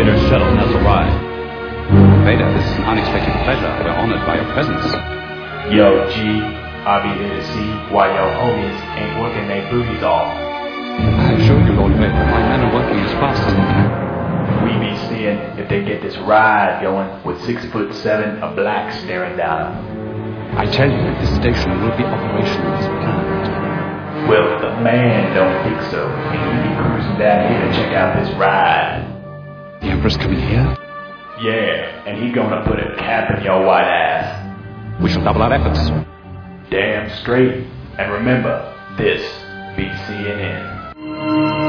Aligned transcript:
Vader 0.00 0.16
shuttle 0.32 0.56
has 0.56 0.72
arrived. 0.80 1.12
Vader, 2.24 2.48
this 2.56 2.64
is 2.64 2.72
an 2.80 2.84
unexpected 2.88 3.36
pleasure. 3.44 3.68
We're 3.84 3.92
honored 3.92 4.24
by 4.24 4.40
your 4.40 4.48
presence. 4.56 4.80
Yo, 5.68 6.08
G, 6.08 6.40
I'll 6.88 7.04
be 7.04 7.12
here 7.20 7.36
to 7.36 7.44
see 7.52 7.68
why 7.92 8.08
your 8.08 8.32
homies 8.32 8.80
ain't 8.96 9.20
working 9.20 9.44
their 9.44 9.68
booties 9.68 10.02
off. 10.02 10.32
I 10.32 11.36
assure 11.36 11.60
you, 11.60 11.76
Lord 11.76 11.92
Vader, 12.00 12.16
my 12.16 12.40
men 12.48 12.64
are 12.64 12.72
working 12.72 12.96
as 12.96 13.12
fast 13.20 13.44
as 13.44 13.52
they 13.52 13.60
can. 13.60 14.64
We 14.64 14.72
be 14.80 14.96
seeing 15.12 15.36
if 15.60 15.68
they 15.68 15.84
get 15.84 16.00
this 16.00 16.16
ride 16.24 16.80
going 16.80 17.22
with 17.22 17.36
six 17.44 17.62
foot 17.66 17.92
seven 17.92 18.42
of 18.42 18.56
black 18.56 18.98
staring 19.04 19.36
down. 19.36 19.84
I 20.56 20.64
tell 20.64 20.88
you, 20.88 20.96
this 21.20 21.28
station 21.36 21.76
will 21.76 21.94
be 22.00 22.08
operational 22.08 22.72
as 22.72 22.86
planned. 22.88 24.32
Well, 24.32 24.64
the 24.64 24.80
man 24.80 25.36
don't 25.36 25.60
think 25.68 25.92
so, 25.92 26.08
and 26.08 26.40
he 26.40 26.72
be 26.72 26.74
cruising 26.88 27.18
down 27.20 27.52
here 27.52 27.68
to 27.68 27.72
check 27.76 27.92
out 27.92 28.16
this 28.16 28.34
ride. 28.40 29.09
The 29.80 29.86
Emperor's 29.86 30.16
coming 30.16 30.38
here. 30.38 30.76
Yeah, 31.42 32.04
and 32.06 32.22
he 32.22 32.32
gonna 32.32 32.62
put 32.66 32.78
a 32.78 32.96
cap 32.96 33.36
in 33.36 33.44
your 33.44 33.64
white 33.64 33.88
ass. 33.88 35.02
We 35.02 35.08
shall 35.08 35.24
double 35.24 35.42
our 35.42 35.52
efforts. 35.52 35.88
Damn 36.70 37.08
straight. 37.22 37.66
And 37.98 38.12
remember, 38.12 38.74
this 38.98 39.22
be 39.76 39.88
CNN. 40.06 41.59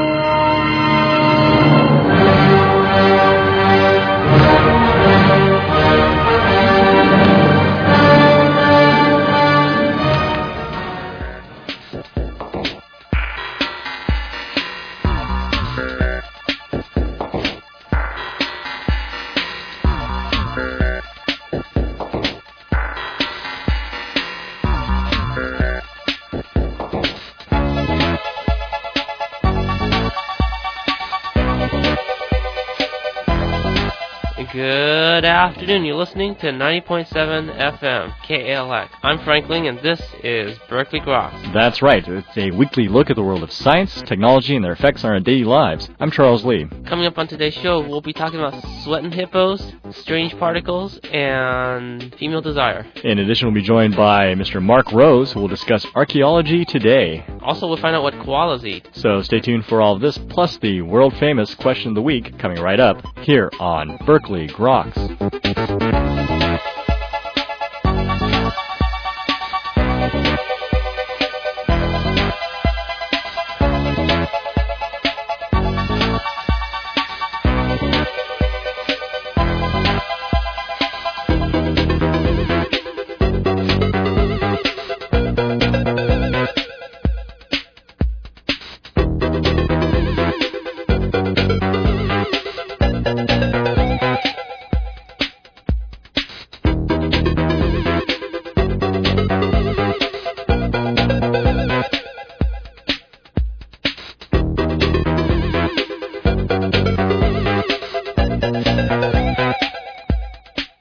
Afternoon. 35.72 35.86
You're 35.86 35.96
listening 35.96 36.36
to 36.36 36.48
90.7 36.48 37.56
FM 37.56 38.12
KALX. 38.26 38.90
I'm 39.02 39.18
Frank 39.20 39.48
Ling, 39.48 39.68
and 39.68 39.78
this 39.78 40.02
is 40.22 40.58
Berkeley 40.68 41.00
Groks. 41.00 41.50
That's 41.54 41.80
right. 41.80 42.06
It's 42.06 42.36
a 42.36 42.50
weekly 42.50 42.88
look 42.88 43.08
at 43.08 43.16
the 43.16 43.22
world 43.22 43.42
of 43.42 43.50
science, 43.50 44.02
technology, 44.02 44.54
and 44.54 44.62
their 44.62 44.72
effects 44.72 45.02
on 45.02 45.12
our 45.12 45.20
daily 45.20 45.44
lives. 45.44 45.88
I'm 45.98 46.10
Charles 46.10 46.44
Lee. 46.44 46.66
Coming 46.84 47.06
up 47.06 47.16
on 47.16 47.26
today's 47.26 47.54
show, 47.54 47.80
we'll 47.80 48.02
be 48.02 48.12
talking 48.12 48.38
about 48.38 48.62
sweating 48.84 49.12
hippos, 49.12 49.72
strange 49.92 50.38
particles, 50.38 50.98
and 51.10 52.14
female 52.16 52.42
desire. 52.42 52.86
In 53.02 53.20
addition, 53.20 53.48
we'll 53.48 53.54
be 53.54 53.62
joined 53.62 53.96
by 53.96 54.34
Mr. 54.34 54.60
Mark 54.60 54.92
Rose, 54.92 55.32
who 55.32 55.40
will 55.40 55.48
discuss 55.48 55.86
archaeology 55.94 56.66
today. 56.66 57.24
Also, 57.40 57.66
we'll 57.66 57.78
find 57.78 57.96
out 57.96 58.02
what 58.02 58.12
koalas 58.12 58.62
eat. 58.64 58.90
So 58.92 59.22
stay 59.22 59.40
tuned 59.40 59.64
for 59.64 59.80
all 59.80 59.94
of 59.94 60.02
this, 60.02 60.18
plus 60.18 60.58
the 60.58 60.82
world 60.82 61.16
famous 61.16 61.54
question 61.54 61.88
of 61.88 61.94
the 61.94 62.02
week 62.02 62.38
coming 62.38 62.60
right 62.60 62.78
up 62.78 63.02
here 63.20 63.50
on 63.58 63.96
Berkeley 64.04 64.48
Groks. 64.48 65.40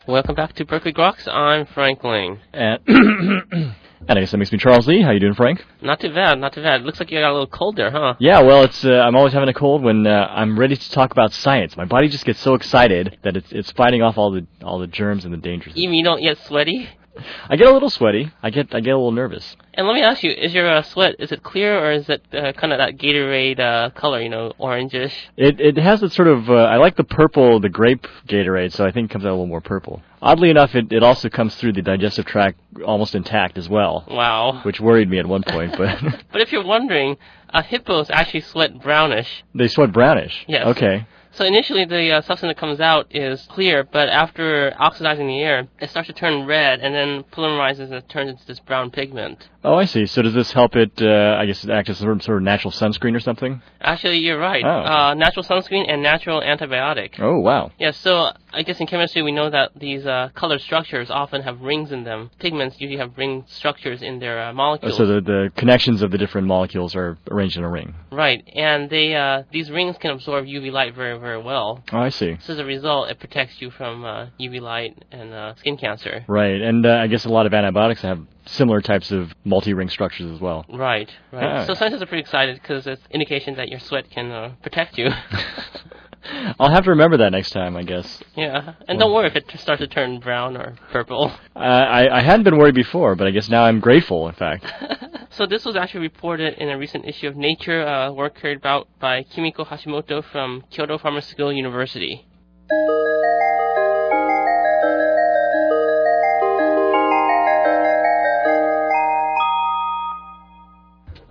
Welcome 0.08 0.34
back 0.36 0.54
to 0.54 0.66
Berkeley 0.66 0.94
Groks. 0.94 1.28
I'm 1.28 1.68
Frank 1.68 2.04
Ling. 2.04 2.40
And, 2.54 2.80
and 2.88 3.76
I 4.10 4.20
guess 4.20 4.32
that 4.32 4.38
makes 4.38 4.52
me 4.52 4.58
Charles 4.58 4.88
Lee. 4.88 5.02
How 5.04 5.12
you 5.12 5.20
doing, 5.20 5.36
Frank? 5.36 5.64
Not 5.80 6.00
too 6.00 6.12
bad, 6.12 6.40
not 6.40 6.54
too 6.54 6.64
bad. 6.64 6.82
Looks 6.82 7.00
like 7.00 7.12
you 7.12 7.20
got 7.20 7.30
a 7.30 7.34
little 7.34 7.46
cold 7.48 7.76
there, 7.76 7.92
huh? 7.92 8.16
Yeah, 8.20 8.42
well, 8.42 8.64
it's 8.64 8.84
uh, 8.84 8.90
I'm 8.94 9.16
always 9.16 9.34
having 9.34 9.50
a 9.50 9.54
cold 9.54 9.84
when 9.84 10.08
uh, 10.08 10.28
I'm 10.32 10.58
ready 10.58 10.76
to 10.76 10.92
talk 10.92 11.12
about 11.12 11.34
science. 11.34 11.78
My 11.78 11.86
body 11.86 12.08
just 12.08 12.26
gets 12.26 12.40
so 12.40 12.56
excited 12.56 13.20
that 13.22 13.38
it's 13.38 13.52
it's 13.52 13.72
fighting 13.72 14.02
off 14.02 14.18
all 14.18 14.32
the 14.32 14.48
all 14.64 14.80
the 14.80 14.88
germs 14.88 15.24
and 15.24 15.32
the 15.32 15.38
dangers. 15.38 15.74
Even 15.76 15.94
you 15.94 16.04
don't 16.04 16.22
get 16.22 16.40
sweaty? 16.40 16.90
I 17.50 17.56
get 17.58 17.68
a 17.68 17.72
little 17.72 17.90
sweaty. 17.90 18.32
I 18.42 18.50
get 18.50 18.74
I 18.74 18.80
get 18.80 18.92
a 18.92 18.98
little 18.98 19.12
nervous. 19.12 19.56
And 19.74 19.86
let 19.88 19.94
me 19.94 20.02
ask 20.02 20.24
you, 20.24 20.32
is 20.32 20.54
your 20.54 20.70
uh, 20.70 20.82
sweat, 20.82 21.16
is 21.20 21.32
it 21.32 21.44
clear 21.44 21.78
or 21.78 21.92
is 21.92 22.10
it 22.10 22.24
uh, 22.34 22.52
kind 22.54 22.72
of 22.74 22.80
that 22.80 22.98
Gatorade 22.98 23.60
uh, 23.60 23.90
color, 23.92 24.22
you 24.22 24.30
know, 24.30 24.54
orangish? 24.60 25.14
It 25.38 25.60
it 25.60 25.78
has 25.78 26.00
that 26.02 26.14
sort 26.14 26.28
of 26.30 26.50
uh, 26.50 26.54
I 26.54 26.78
like 26.78 26.96
the 26.96 27.04
purple, 27.04 27.60
the 27.60 27.70
grape 27.70 28.08
Gatorade, 28.28 28.72
so 28.74 28.86
I 28.86 28.92
think 28.92 29.10
it 29.10 29.14
comes 29.14 29.26
out 29.26 29.30
a 29.30 29.32
little 29.32 29.48
more 29.48 29.62
purple. 29.62 30.02
Oddly 30.22 30.50
enough, 30.50 30.74
it 30.76 30.92
it 30.92 31.04
also 31.04 31.28
comes 31.30 31.56
through 31.56 31.74
the 31.74 31.82
digestive 31.82 32.26
tract 32.26 32.60
almost 32.86 33.14
intact 33.16 33.58
as 33.58 33.68
well, 33.68 34.06
Wow. 34.10 34.62
which 34.64 34.80
worried 34.80 35.10
me 35.10 35.20
at 35.20 35.26
one 35.26 35.44
point. 35.44 35.76
But 35.78 36.00
But 36.32 36.42
if 36.42 36.52
you're 36.52 36.66
wondering, 36.66 37.18
uh, 37.54 37.62
hippos 37.62 38.10
actually 38.10 38.42
sweat 38.42 38.82
brownish. 38.82 39.44
they 39.54 39.68
sweat 39.68 39.92
brownish. 39.92 40.46
Yes. 40.48 40.68
Okay. 40.68 41.06
So 41.34 41.46
initially, 41.46 41.86
the 41.86 42.12
uh, 42.12 42.22
substance 42.22 42.50
that 42.50 42.58
comes 42.58 42.82
out 42.82 43.08
is 43.16 43.48
clear, 43.50 43.86
but 43.86 44.10
after 44.10 44.74
oxidizing 44.78 45.28
the 45.28 45.40
air, 45.40 45.68
it 45.80 45.90
starts 45.90 46.08
to 46.08 46.14
turn 46.14 46.46
red, 46.46 46.82
and 46.82 46.94
then 46.94 47.24
polymerizes 47.24 47.92
and 47.92 48.10
turns 48.10 48.32
into 48.32 48.46
this 48.46 48.60
brown 48.60 48.92
pigment. 48.92 49.48
Oh, 49.64 49.76
I 49.76 49.86
see. 49.86 50.06
So 50.08 50.22
does 50.22 50.34
this 50.34 50.52
help 50.52 50.76
it? 50.76 51.02
Uh, 51.02 51.36
I 51.40 51.46
guess 51.46 51.64
it 51.64 51.70
acts 51.70 51.90
as 51.90 52.02
of, 52.02 52.24
sort 52.24 52.38
of 52.38 52.44
natural 52.44 52.72
sunscreen 52.72 53.16
or 53.16 53.20
something. 53.20 53.62
Actually, 53.80 54.18
you're 54.18 54.40
right. 54.40 54.64
Oh. 54.66 54.70
Uh, 54.70 55.14
natural 55.14 55.44
sunscreen 55.44 55.86
and 55.88 56.02
natural 56.02 56.42
antibiotic. 56.42 57.20
Oh, 57.20 57.40
wow. 57.40 57.72
Yeah, 57.78 57.92
so 57.92 58.32
I 58.54 58.64
guess 58.64 58.80
in 58.80 58.88
chemistry 58.88 59.22
we 59.22 59.32
know 59.32 59.50
that 59.50 59.72
these 59.76 60.06
uh, 60.06 60.30
colored 60.34 60.62
structures 60.62 61.12
often 61.12 61.44
have 61.44 61.62
rings 61.62 61.92
in 61.92 62.04
them. 62.04 62.32
Pigments 62.40 62.78
usually 62.80 62.98
have 62.98 63.18
ring 63.18 63.46
structures 63.48 64.02
in 64.02 64.20
their 64.20 64.42
uh, 64.42 64.52
Oh, 64.52 64.54
molecules. 64.54 64.98
So 64.98 65.06
the 65.06 65.22
the 65.22 65.52
connections 65.56 66.02
of 66.02 66.12
the 66.12 66.18
different 66.18 66.48
molecules 66.48 66.96
are 66.96 67.18
arranged 67.30 67.58
in 67.58 67.64
a 67.64 67.70
ring. 67.70 67.94
Right, 68.12 68.44
and 68.54 68.90
they 68.90 69.16
uh, 69.16 69.44
these 69.52 69.72
rings 69.72 69.96
can 69.98 70.12
absorb 70.12 70.46
UV 70.46 70.72
light 70.72 70.94
very 70.96 71.18
very 71.18 71.42
well. 71.42 71.84
Oh, 71.94 72.00
I 72.00 72.10
see. 72.10 72.38
So 72.42 72.54
as 72.54 72.60
a 72.60 72.66
result, 72.66 73.10
it 73.10 73.20
protects 73.20 73.62
you 73.62 73.70
from 73.72 74.04
uh, 74.04 74.28
UV 74.40 74.60
light 74.60 75.02
and 75.12 75.34
uh, 75.34 75.56
skin 75.56 75.78
cancer. 75.78 76.26
Right, 76.28 76.60
and 76.62 76.86
uh, 76.86 76.96
I 76.96 77.08
guess 77.08 77.26
a 77.26 77.30
lot 77.30 77.46
of 77.46 77.54
antibiotics 77.54 78.02
have 78.02 78.20
similar 78.46 78.82
types 78.82 79.12
of 79.12 79.34
multi-ring 79.44 79.90
structures 79.90 80.32
as 80.32 80.40
well. 80.40 80.66
Right, 80.70 81.10
right. 81.32 81.66
So 81.68 81.74
scientists 81.74 82.02
are 82.02 82.08
pretty 82.08 82.22
excited 82.22 82.60
because 82.62 82.88
it's 82.88 83.02
indication 83.12 83.56
that 83.56 83.70
your 83.70 83.80
sweat 83.80 84.10
can 84.10 84.32
uh, 84.32 84.56
protect 84.62 84.98
you. 84.98 85.10
I'll 86.60 86.72
have 86.72 86.84
to 86.84 86.92
remember 86.92 87.18
that 87.18 87.32
next 87.32 87.52
time, 87.52 87.76
I 87.76 87.84
guess. 87.84 88.22
yeah, 88.36 88.74
and 88.88 89.00
don't 89.00 89.12
worry 89.12 89.28
if 89.28 89.36
it 89.36 89.46
starts 89.58 89.80
to 89.80 89.88
turn 89.88 90.20
brown 90.20 90.58
or 90.58 90.76
purple. 90.92 91.32
Uh, 91.54 91.60
I, 91.60 92.20
I 92.20 92.22
hadn't 92.22 92.44
been 92.44 92.58
worried 92.58 92.76
before, 92.76 93.14
but 93.16 93.28
I 93.28 93.32
guess 93.32 93.50
now 93.50 93.66
I'm 93.66 93.82
grateful, 93.82 94.30
in 94.30 94.34
fact. 94.36 94.66
So 95.30 95.46
this 95.46 95.64
was 95.66 95.76
actually 95.76 96.02
reported 96.02 96.56
in 96.56 96.70
a 96.70 96.78
recent 96.78 97.06
issue 97.06 97.28
of 97.28 97.36
Nature, 97.36 97.86
uh, 97.86 98.12
work 98.12 98.40
carried 98.40 98.66
out 98.66 98.88
by 99.00 99.24
Kimiko 99.24 99.66
Hashimoto 99.66 100.24
from 100.24 100.64
Kyoto 100.72 100.98
Pharmaceutical 100.98 101.52
University. 101.54 102.26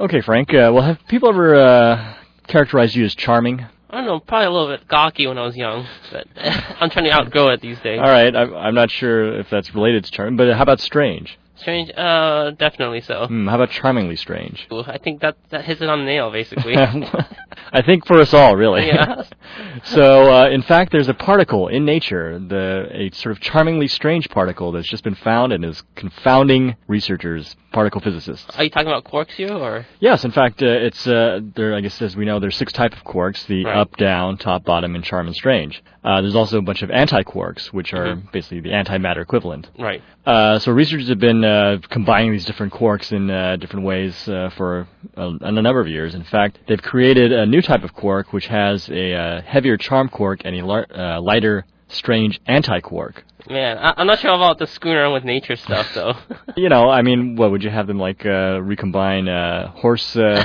Okay, 0.00 0.23
Frank, 0.23 0.49
uh, 0.55 0.73
well, 0.73 0.81
have 0.81 0.99
people 1.08 1.29
ever 1.29 1.55
uh, 1.55 2.14
characterized 2.47 2.94
you 2.94 3.05
as 3.05 3.14
charming? 3.14 3.67
I 3.91 3.99
don't 3.99 4.06
know, 4.06 4.19
probably 4.19 4.47
a 4.47 4.50
little 4.50 4.69
bit 4.69 4.88
gawky 4.88 5.26
when 5.26 5.37
I 5.37 5.44
was 5.44 5.55
young, 5.55 5.87
but 6.11 6.26
I'm 6.37 6.88
trying 6.88 7.05
to 7.05 7.12
outgrow 7.12 7.50
it 7.50 7.61
these 7.61 7.79
days. 7.81 7.99
All 7.99 8.08
right, 8.08 8.35
I'm, 8.35 8.55
I'm 8.55 8.75
not 8.75 8.91
sure 8.91 9.38
if 9.38 9.50
that's 9.50 9.75
related 9.75 10.05
to 10.05 10.11
charming, 10.11 10.38
but 10.38 10.50
how 10.55 10.62
about 10.62 10.81
strange? 10.81 11.38
Strange? 11.60 11.90
Uh, 11.96 12.50
definitely 12.52 13.00
so. 13.02 13.26
Hmm, 13.26 13.46
how 13.46 13.56
about 13.56 13.70
charmingly 13.70 14.16
strange? 14.16 14.66
Ooh, 14.72 14.82
I 14.86 14.98
think 14.98 15.20
that 15.20 15.36
that 15.50 15.64
hits 15.64 15.80
it 15.80 15.88
on 15.88 16.00
the 16.00 16.04
nail, 16.06 16.30
basically. 16.32 16.74
I 17.72 17.82
think 17.82 18.06
for 18.06 18.18
us 18.20 18.32
all, 18.34 18.56
really. 18.56 18.86
Yeah. 18.86 19.22
so, 19.84 20.32
uh, 20.32 20.48
in 20.48 20.62
fact, 20.62 20.90
there's 20.92 21.08
a 21.08 21.14
particle 21.14 21.68
in 21.68 21.84
nature, 21.84 22.38
the 22.38 22.88
a 22.90 23.10
sort 23.14 23.32
of 23.36 23.40
charmingly 23.40 23.88
strange 23.88 24.28
particle 24.28 24.72
that's 24.72 24.88
just 24.88 25.04
been 25.04 25.14
found 25.14 25.52
and 25.52 25.64
is 25.64 25.82
confounding 25.94 26.76
researchers, 26.88 27.54
particle 27.72 28.00
physicists. 28.00 28.46
Are 28.56 28.64
you 28.64 28.70
talking 28.70 28.88
about 28.88 29.04
quarks 29.04 29.32
here, 29.32 29.52
or? 29.52 29.86
Yes, 30.00 30.24
in 30.24 30.30
fact, 30.32 30.62
uh, 30.62 30.66
it's 30.66 31.06
uh, 31.06 31.40
there. 31.54 31.74
I 31.74 31.80
guess 31.80 32.00
as 32.02 32.16
we 32.16 32.24
know, 32.24 32.40
there's 32.40 32.56
six 32.56 32.72
type 32.72 32.92
of 32.92 33.04
quarks: 33.04 33.46
the 33.46 33.64
Right. 33.64 33.76
up, 33.76 33.96
down, 33.96 34.38
top, 34.38 34.64
bottom, 34.64 34.94
and 34.94 35.04
charm 35.04 35.26
and 35.26 35.36
strange. 35.36 35.82
Uh, 36.02 36.22
there's 36.22 36.34
also 36.34 36.58
a 36.58 36.62
bunch 36.62 36.80
of 36.82 36.90
anti-quarks, 36.90 37.66
which 37.74 37.92
are 37.92 38.14
Mhm. 38.16 38.32
basically 38.32 38.60
the 38.60 38.70
antimatter 38.70 39.20
equivalent. 39.20 39.68
Right. 39.78 40.02
Uh, 40.24 40.58
so 40.58 40.72
researchers 40.72 41.08
have 41.10 41.18
been 41.20 41.44
uh, 41.50 41.79
combining 41.88 42.32
these 42.32 42.44
different 42.44 42.73
quarks 42.73 43.12
in 43.12 43.31
uh, 43.31 43.56
different 43.56 43.85
ways 43.85 44.29
uh, 44.29 44.50
for 44.56 44.87
a, 45.17 45.26
a 45.41 45.52
number 45.52 45.81
of 45.81 45.88
years. 45.88 46.14
In 46.14 46.25
fact, 46.25 46.58
they've 46.67 46.82
created 46.93 47.32
a 47.32 47.47
new 47.47 47.62
type 47.70 47.85
of 47.85 47.93
quark 47.93 48.32
which 48.32 48.47
has 48.47 48.88
a 48.91 49.14
uh, 49.14 49.43
heavier 49.43 49.76
charm 49.76 50.08
quark 50.08 50.38
and 50.44 50.55
a 50.56 50.64
lar- 50.64 50.87
uh, 50.94 51.20
lighter 51.20 51.67
strange 51.88 52.41
anti-quark. 52.47 53.25
Man, 53.48 53.78
I, 53.78 53.94
I'm 53.96 54.06
not 54.06 54.19
sure 54.19 54.32
about 54.34 54.58
the 54.58 54.66
screwing 54.66 54.96
around 54.98 55.12
with 55.12 55.25
nature 55.25 55.56
stuff, 55.56 55.92
though. 55.94 56.14
You 56.56 56.69
know, 56.69 56.90
I 56.90 57.00
mean, 57.02 57.37
what 57.37 57.52
would 57.52 57.62
you 57.62 57.70
have 57.70 57.87
them 57.87 57.98
like 57.98 58.26
uh, 58.26 58.60
recombine 58.60 59.28
uh, 59.28 59.70
horse? 59.70 60.14
Uh, 60.16 60.42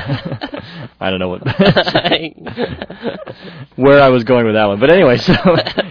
I 0.99 1.09
don't 1.09 1.19
know 1.19 1.29
what. 1.29 1.41
where 3.75 4.01
I 4.01 4.09
was 4.09 4.23
going 4.23 4.45
with 4.45 4.55
that 4.55 4.65
one. 4.65 4.79
But 4.79 4.91
anyway, 4.91 5.17
so 5.17 5.33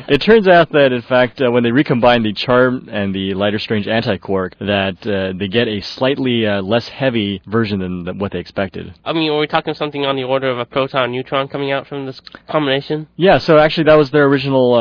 it 0.09 0.21
turns 0.23 0.49
out 0.49 0.71
that 0.73 0.93
in 0.93 1.03
fact, 1.03 1.43
uh, 1.43 1.51
when 1.51 1.63
they 1.63 1.73
recombine 1.73 2.23
the 2.23 2.33
charm 2.33 2.89
and 2.91 3.15
the 3.15 3.35
lighter 3.35 3.59
strange 3.59 3.87
anti-quark, 3.87 4.57
that 4.61 5.07
uh, 5.07 5.37
they 5.39 5.49
get 5.49 5.69
a 5.69 5.81
slightly 5.81 6.47
uh, 6.47 6.63
less 6.63 6.89
heavy 6.89 7.43
version 7.47 7.81
than 7.81 8.05
th- 8.05 8.17
what 8.17 8.33
they 8.33 8.39
expected. 8.39 8.95
I 9.05 9.13
mean, 9.13 9.31
were 9.33 9.41
we 9.41 9.47
talking 9.47 9.75
something 9.75 10.07
on 10.07 10.17
the 10.17 10.25
order 10.25 10.49
of 10.49 10.59
a 10.59 10.65
proton 10.65 11.11
neutron 11.13 11.49
coming 11.49 11.73
out 11.73 11.87
from 11.87 12.07
this 12.07 12.21
combination? 12.49 13.09
Yeah, 13.17 13.39
so 13.39 13.59
actually 13.59 13.85
that 13.85 13.99
was 13.99 14.11
their 14.11 14.25
original 14.25 14.81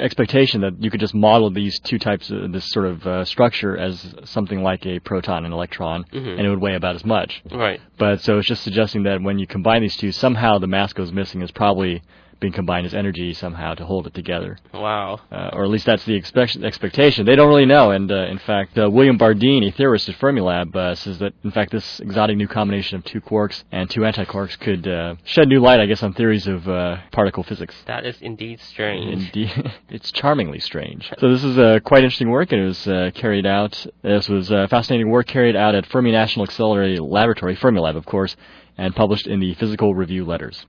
expectation 0.00 0.60
that 0.60 0.80
you 0.82 0.90
could 0.90 1.00
just 1.00 1.14
model 1.14 1.50
these 1.66 1.80
two 1.80 1.98
types 1.98 2.30
of 2.30 2.52
this 2.52 2.64
sort 2.70 2.86
of 2.86 3.06
uh, 3.06 3.24
structure 3.24 3.76
as 3.76 4.14
something 4.24 4.62
like 4.62 4.86
a 4.86 5.00
proton 5.00 5.44
and 5.44 5.52
electron, 5.52 6.04
Mhm. 6.12 6.32
and 6.38 6.40
it 6.46 6.48
would 6.48 6.60
weigh 6.60 6.76
about 6.76 6.94
as 6.94 7.04
much. 7.04 7.42
Right. 7.50 7.80
But 7.98 8.20
so 8.20 8.38
it's 8.38 8.46
just 8.46 8.62
suggesting 8.62 9.02
that 9.04 9.20
when 9.20 9.38
you 9.40 9.46
combine 9.46 9.82
these 9.82 9.96
two, 9.96 10.12
somehow 10.12 10.58
the 10.58 10.66
mass 10.68 10.92
goes 10.92 11.10
missing 11.12 11.42
is 11.42 11.50
probably 11.50 12.02
being 12.40 12.52
combined 12.52 12.86
as 12.86 12.94
energy 12.94 13.32
somehow 13.32 13.74
to 13.74 13.84
hold 13.84 14.06
it 14.06 14.14
together. 14.14 14.58
Wow. 14.74 15.20
uh, 15.32 15.50
or 15.52 15.64
at 15.64 15.70
least 15.70 15.86
that's 15.86 16.04
the 16.04 16.14
expect- 16.14 16.56
expectation. 16.56 17.26
They 17.26 17.36
don't 17.36 17.48
really 17.48 17.66
know, 17.66 17.90
and 17.90 18.10
uh, 18.10 18.26
in 18.26 18.38
fact, 18.38 18.76
uh, 18.78 18.90
William 18.90 19.18
Bardeen, 19.18 19.66
a 19.66 19.70
theorist 19.70 20.08
at 20.08 20.16
Fermilab, 20.16 20.74
uh, 20.76 20.94
says 20.94 21.18
that 21.18 21.32
in 21.44 21.50
fact 21.50 21.72
this 21.72 22.00
exotic 22.00 22.36
new 22.36 22.48
combination 22.48 22.96
of 22.98 23.04
two 23.04 23.20
quarks 23.20 23.64
and 23.72 23.88
two 23.88 24.00
antiquarks 24.02 24.58
could 24.58 24.86
uh, 24.86 25.16
shed 25.24 25.48
new 25.48 25.60
light, 25.60 25.80
I 25.80 25.86
guess, 25.86 26.02
on 26.02 26.12
theories 26.12 26.46
of 26.46 26.68
uh, 26.68 26.98
particle 27.12 27.42
physics. 27.42 27.74
That 27.86 28.04
is 28.04 28.20
indeed 28.20 28.60
strange. 28.60 29.26
Indeed, 29.26 29.72
it's 29.88 30.12
charmingly 30.12 30.60
strange. 30.60 31.10
So 31.18 31.30
this 31.30 31.44
is 31.44 31.58
uh, 31.58 31.80
quite 31.84 32.04
interesting 32.04 32.30
work, 32.30 32.52
and 32.52 32.60
it 32.60 32.66
was 32.66 32.86
uh, 32.86 33.10
carried 33.14 33.46
out. 33.46 33.86
This 34.02 34.28
was 34.28 34.50
uh, 34.52 34.66
fascinating 34.68 35.10
work 35.10 35.26
carried 35.26 35.56
out 35.56 35.74
at 35.74 35.86
Fermi 35.86 36.12
National 36.12 36.44
Accelerator 36.44 37.02
Laboratory, 37.02 37.56
Fermilab, 37.56 37.96
of 37.96 38.06
course, 38.06 38.36
and 38.76 38.94
published 38.94 39.26
in 39.26 39.40
the 39.40 39.54
Physical 39.54 39.94
Review 39.94 40.24
Letters. 40.24 40.66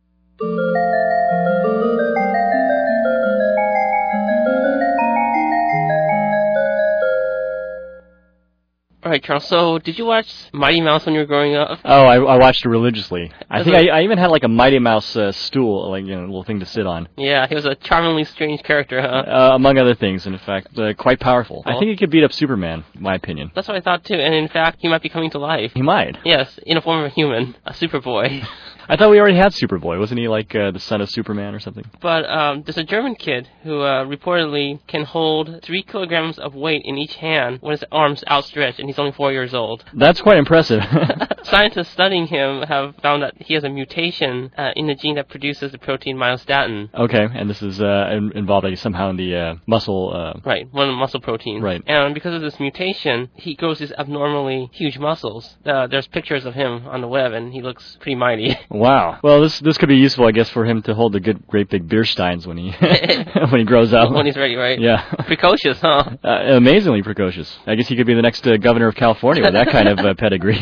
All 9.08 9.12
right, 9.12 9.24
Charles. 9.24 9.48
So, 9.48 9.80
did 9.80 9.98
you 9.98 10.06
watch 10.06 10.28
Mighty 10.52 10.82
Mouse 10.82 11.06
when 11.06 11.16
you 11.16 11.22
were 11.22 11.26
growing 11.26 11.56
up? 11.56 11.80
Oh, 11.86 12.04
I, 12.04 12.16
I 12.18 12.38
watched 12.38 12.66
it 12.66 12.68
religiously. 12.68 13.32
I 13.50 13.64
think 13.64 13.78
I 13.78 14.02
even 14.04 14.18
had 14.18 14.32
like 14.32 14.44
a 14.44 14.50
Mighty 14.50 14.80
Mouse 14.80 15.16
uh, 15.16 15.32
stool, 15.32 15.90
like 15.92 16.04
you 16.04 16.14
know, 16.14 16.24
a 16.24 16.26
little 16.26 16.44
thing 16.44 16.60
to 16.60 16.66
sit 16.66 16.86
on. 16.86 17.08
Yeah, 17.16 17.48
he 17.48 17.56
was 17.56 17.64
a 17.64 17.74
charmingly 17.76 18.26
strange 18.26 18.64
character, 18.64 19.02
huh? 19.02 19.08
uh, 19.08 19.52
among 19.56 19.78
other 19.78 19.96
things, 19.96 20.26
and 20.26 20.36
in 20.36 20.42
fact, 20.42 20.78
uh, 20.78 20.94
quite 20.94 21.22
powerful. 21.22 21.64
I 21.66 21.80
think 21.80 21.86
he 21.86 21.96
could 21.96 22.10
beat 22.10 22.26
up 22.26 22.34
Superman, 22.34 22.84
in 22.96 23.02
my 23.02 23.16
opinion. 23.16 23.50
That's 23.56 23.70
what 23.70 23.78
I 23.78 23.80
thought 23.80 24.04
too. 24.04 24.16
And 24.16 24.36
in 24.36 24.50
fact, 24.50 24.80
he 24.82 24.90
might 24.90 25.02
be 25.02 25.08
coming 25.08 25.32
to 25.32 25.40
life. 25.40 25.72
He 25.74 25.82
might. 25.82 26.18
Yes, 26.26 26.60
in 26.66 26.76
a 26.76 26.82
form 26.82 27.00
of 27.00 27.06
a 27.06 27.14
human, 27.16 27.56
a 27.66 27.72
Superboy. 27.72 28.46
I 28.90 28.96
thought 28.96 29.10
we 29.10 29.20
already 29.20 29.38
had 29.38 29.52
Superboy. 29.54 30.00
Wasn't 30.00 30.20
he 30.20 30.28
like 30.28 30.56
uh, 30.56 30.72
the 30.72 30.80
son 30.80 31.02
of 31.02 31.10
Superman 31.10 31.54
or 31.54 31.60
something? 31.60 31.84
But 32.02 32.30
um, 32.30 32.64
there's 32.64 32.78
a 32.78 32.84
German 32.84 33.16
kid 33.16 33.50
who 33.64 33.82
uh, 33.82 34.06
reportedly 34.06 34.80
can 34.88 35.04
hold 35.04 35.62
three 35.64 35.84
kilograms 35.84 36.40
of 36.40 36.56
weight 36.56 36.82
in 36.86 36.98
each 36.98 37.16
hand 37.16 37.60
when 37.62 37.72
his 37.72 37.84
arms 37.92 38.24
outstretched, 38.30 38.80
and 38.80 38.88
he's 38.88 39.00
only 39.00 39.12
four 39.12 39.32
years 39.32 39.54
old. 39.54 39.84
That's 39.94 40.22
quite 40.22 40.38
impressive. 40.38 40.82
Scientists 41.44 41.90
studying 41.90 42.28
him 42.28 42.62
have 42.64 42.96
found 43.02 43.24
that 43.24 43.34
he 43.40 43.54
has 43.54 43.64
a 43.64 43.70
mutation 43.70 44.52
uh, 44.58 44.72
in 44.76 44.88
the 44.88 44.96
gene 44.96 45.16
that 45.16 45.30
produces 45.30 45.72
the 45.72 45.78
protein 45.78 46.18
myostatin. 46.18 46.90
okay, 46.94 47.28
and 47.34 47.50
this 47.50 47.62
is 47.62 47.82
uh, 47.82 48.10
in- 48.12 48.32
involved 48.36 48.68
guess, 48.68 48.82
somehow 48.82 49.10
in 49.10 49.18
the 49.18 49.36
uh, 49.36 49.56
muscle. 49.66 50.12
Uh, 50.14 50.40
Right, 50.46 50.72
one 50.72 50.88
of 50.88 50.94
the 50.94 50.98
muscle 50.98 51.20
proteins. 51.22 51.62
Right. 51.62 51.82
And 51.88 52.14
because 52.14 52.34
of 52.34 52.42
this 52.42 52.60
mutation, 52.60 53.30
he 53.36 53.56
grows 53.56 53.80
these 53.80 53.92
abnormally 53.94 54.70
huge 54.74 54.98
muscles. 54.98 55.58
Uh, 55.66 55.88
there's 55.88 56.08
pictures 56.08 56.46
of 56.46 56.54
him 56.54 56.88
on 56.88 57.02
the 57.02 57.08
web, 57.08 57.34
and 57.34 57.52
he 57.54 57.62
looks 57.62 57.98
pretty 58.00 58.16
mighty. 58.16 58.56
wow. 58.78 59.20
Well, 59.24 59.42
this 59.42 59.60
this 59.60 59.78
could 59.78 59.90
be 59.90 59.98
useful, 59.98 60.26
I 60.26 60.32
guess, 60.32 60.50
for 60.50 60.66
him 60.66 60.82
to 60.84 60.94
hold 60.94 61.14
the 61.14 61.20
good, 61.20 61.46
great 61.48 61.70
big 61.70 61.88
beer 61.88 62.06
steins 62.06 62.48
when 62.48 62.58
he 62.58 62.72
when 62.82 63.60
he 63.60 63.64
grows 63.64 63.94
up. 63.94 64.12
when 64.12 64.26
he's 64.26 64.36
ready, 64.38 64.56
right? 64.56 64.80
yeah. 64.80 65.02
Precocious, 65.26 65.80
huh? 65.82 66.04
Uh, 66.24 66.30
amazingly 66.56 67.02
precocious. 67.04 67.58
I 67.66 67.76
guess 67.76 67.88
he 67.88 67.96
could 67.96 68.08
be 68.08 68.14
the 68.14 68.22
next 68.22 68.46
uh, 68.48 68.58
governor 68.58 68.88
of 68.88 68.96
California 68.96 69.44
with 69.44 69.54
that 69.54 69.70
kind 69.70 69.88
of 69.88 70.00
uh, 70.00 70.14
pedigree. 70.18 70.60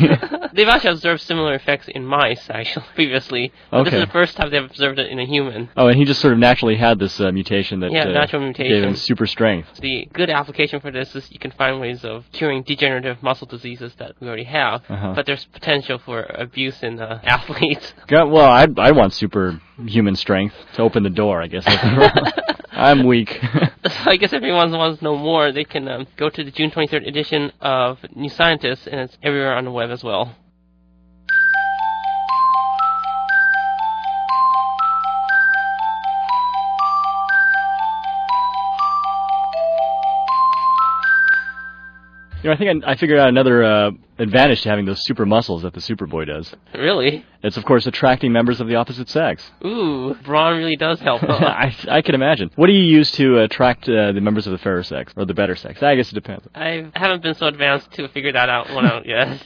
They've 0.52 0.68
actually 0.68 0.92
observed 0.92 1.20
similar 1.22 1.54
effects 1.54 1.86
in 1.88 2.04
mice, 2.06 2.48
actually, 2.48 2.86
previously. 2.94 3.52
But 3.70 3.84
This 3.84 3.94
is 3.94 4.00
the 4.00 4.06
first 4.12 4.36
time 4.36 4.50
they've 4.50 4.64
observed 4.64 4.98
it 4.98 5.10
in 5.10 5.18
a 5.18 5.26
human. 5.26 5.68
oh, 5.76 5.88
and 5.88 5.96
he 5.98 6.04
just 6.04 6.20
sort 6.20 6.32
of 6.32 6.38
naturally 6.38 6.76
had 6.76 6.98
this 6.98 7.20
uh, 7.20 7.30
mutation 7.30 7.80
that 7.80 7.92
Yeah, 7.92 8.04
uh, 8.04 8.12
natural 8.12 8.52
gave 8.52 8.82
him 8.82 8.94
super 8.96 9.26
strength. 9.26 9.68
The 9.80 10.08
good 10.12 10.30
application 10.30 10.80
for 10.80 10.90
this 10.90 11.14
is 11.14 11.30
you 11.30 11.38
can 11.38 11.50
find 11.52 11.78
ways 11.80 12.04
of 12.04 12.24
curing 12.32 12.62
degenerative 12.62 13.22
muscle 13.22 13.46
diseases 13.46 13.94
that 13.98 14.12
we 14.20 14.26
already 14.28 14.44
have, 14.44 14.82
Uh-huh. 14.88 15.12
but 15.14 15.26
there's 15.26 15.44
potential 15.46 15.98
for 15.98 16.22
abuse 16.22 16.82
in 16.82 17.00
uh, 17.00 17.20
athletes. 17.24 17.92
God, 18.08 18.30
well, 18.30 18.46
I 18.46 18.66
I 18.78 18.92
want 18.92 19.12
superhuman 19.14 20.16
strength 20.16 20.54
to 20.74 20.82
open 20.82 21.02
the 21.02 21.10
door. 21.10 21.42
I 21.42 21.48
guess 21.48 21.64
I'm 22.70 23.06
weak. 23.06 23.38
so 23.42 24.10
I 24.10 24.16
guess 24.16 24.32
if 24.32 24.42
anyone 24.42 24.70
wants 24.70 24.98
to 24.98 25.04
know 25.04 25.16
more, 25.16 25.50
they 25.50 25.64
can 25.64 25.88
um, 25.88 26.06
go 26.16 26.28
to 26.28 26.44
the 26.44 26.50
June 26.50 26.70
23rd 26.70 27.08
edition 27.08 27.50
of 27.60 27.98
New 28.14 28.28
Scientist, 28.28 28.86
and 28.86 29.00
it's 29.00 29.16
everywhere 29.22 29.56
on 29.56 29.64
the 29.64 29.72
web 29.72 29.90
as 29.90 30.04
well. 30.04 30.36
You 42.46 42.50
know, 42.50 42.54
I 42.54 42.58
think 42.74 42.84
I, 42.84 42.92
I 42.92 42.96
figured 42.96 43.18
out 43.18 43.28
another 43.28 43.64
uh, 43.64 43.90
advantage 44.18 44.62
to 44.62 44.68
having 44.68 44.84
those 44.86 45.04
super 45.04 45.26
muscles 45.26 45.62
that 45.62 45.74
the 45.74 45.80
Superboy 45.80 46.26
does. 46.26 46.54
Really? 46.74 47.24
It's 47.42 47.56
of 47.56 47.64
course 47.64 47.86
attracting 47.86 48.32
members 48.32 48.60
of 48.60 48.68
the 48.68 48.76
opposite 48.76 49.08
sex. 49.08 49.50
Ooh, 49.64 50.14
brawn 50.24 50.56
really 50.56 50.76
does 50.76 51.00
help. 51.00 51.22
huh? 51.22 51.32
I 51.44 51.74
I 51.88 52.02
can 52.02 52.14
imagine. 52.14 52.50
What 52.56 52.68
do 52.68 52.72
you 52.72 52.84
use 52.84 53.10
to 53.12 53.40
attract 53.40 53.88
uh, 53.88 54.12
the 54.12 54.20
members 54.20 54.46
of 54.46 54.52
the 54.52 54.58
fairer 54.58 54.82
sex 54.82 55.12
or 55.16 55.24
the 55.24 55.34
better 55.34 55.56
sex? 55.56 55.82
I 55.82 55.96
guess 55.96 56.10
it 56.10 56.14
depends. 56.14 56.46
I 56.54 56.90
haven't 56.94 57.22
been 57.22 57.34
so 57.34 57.46
advanced 57.46 57.92
to 57.94 58.08
figure 58.08 58.32
that 58.32 58.48
out 58.48 58.70
one 58.72 58.86
out 58.86 59.06
yet. 59.06 59.44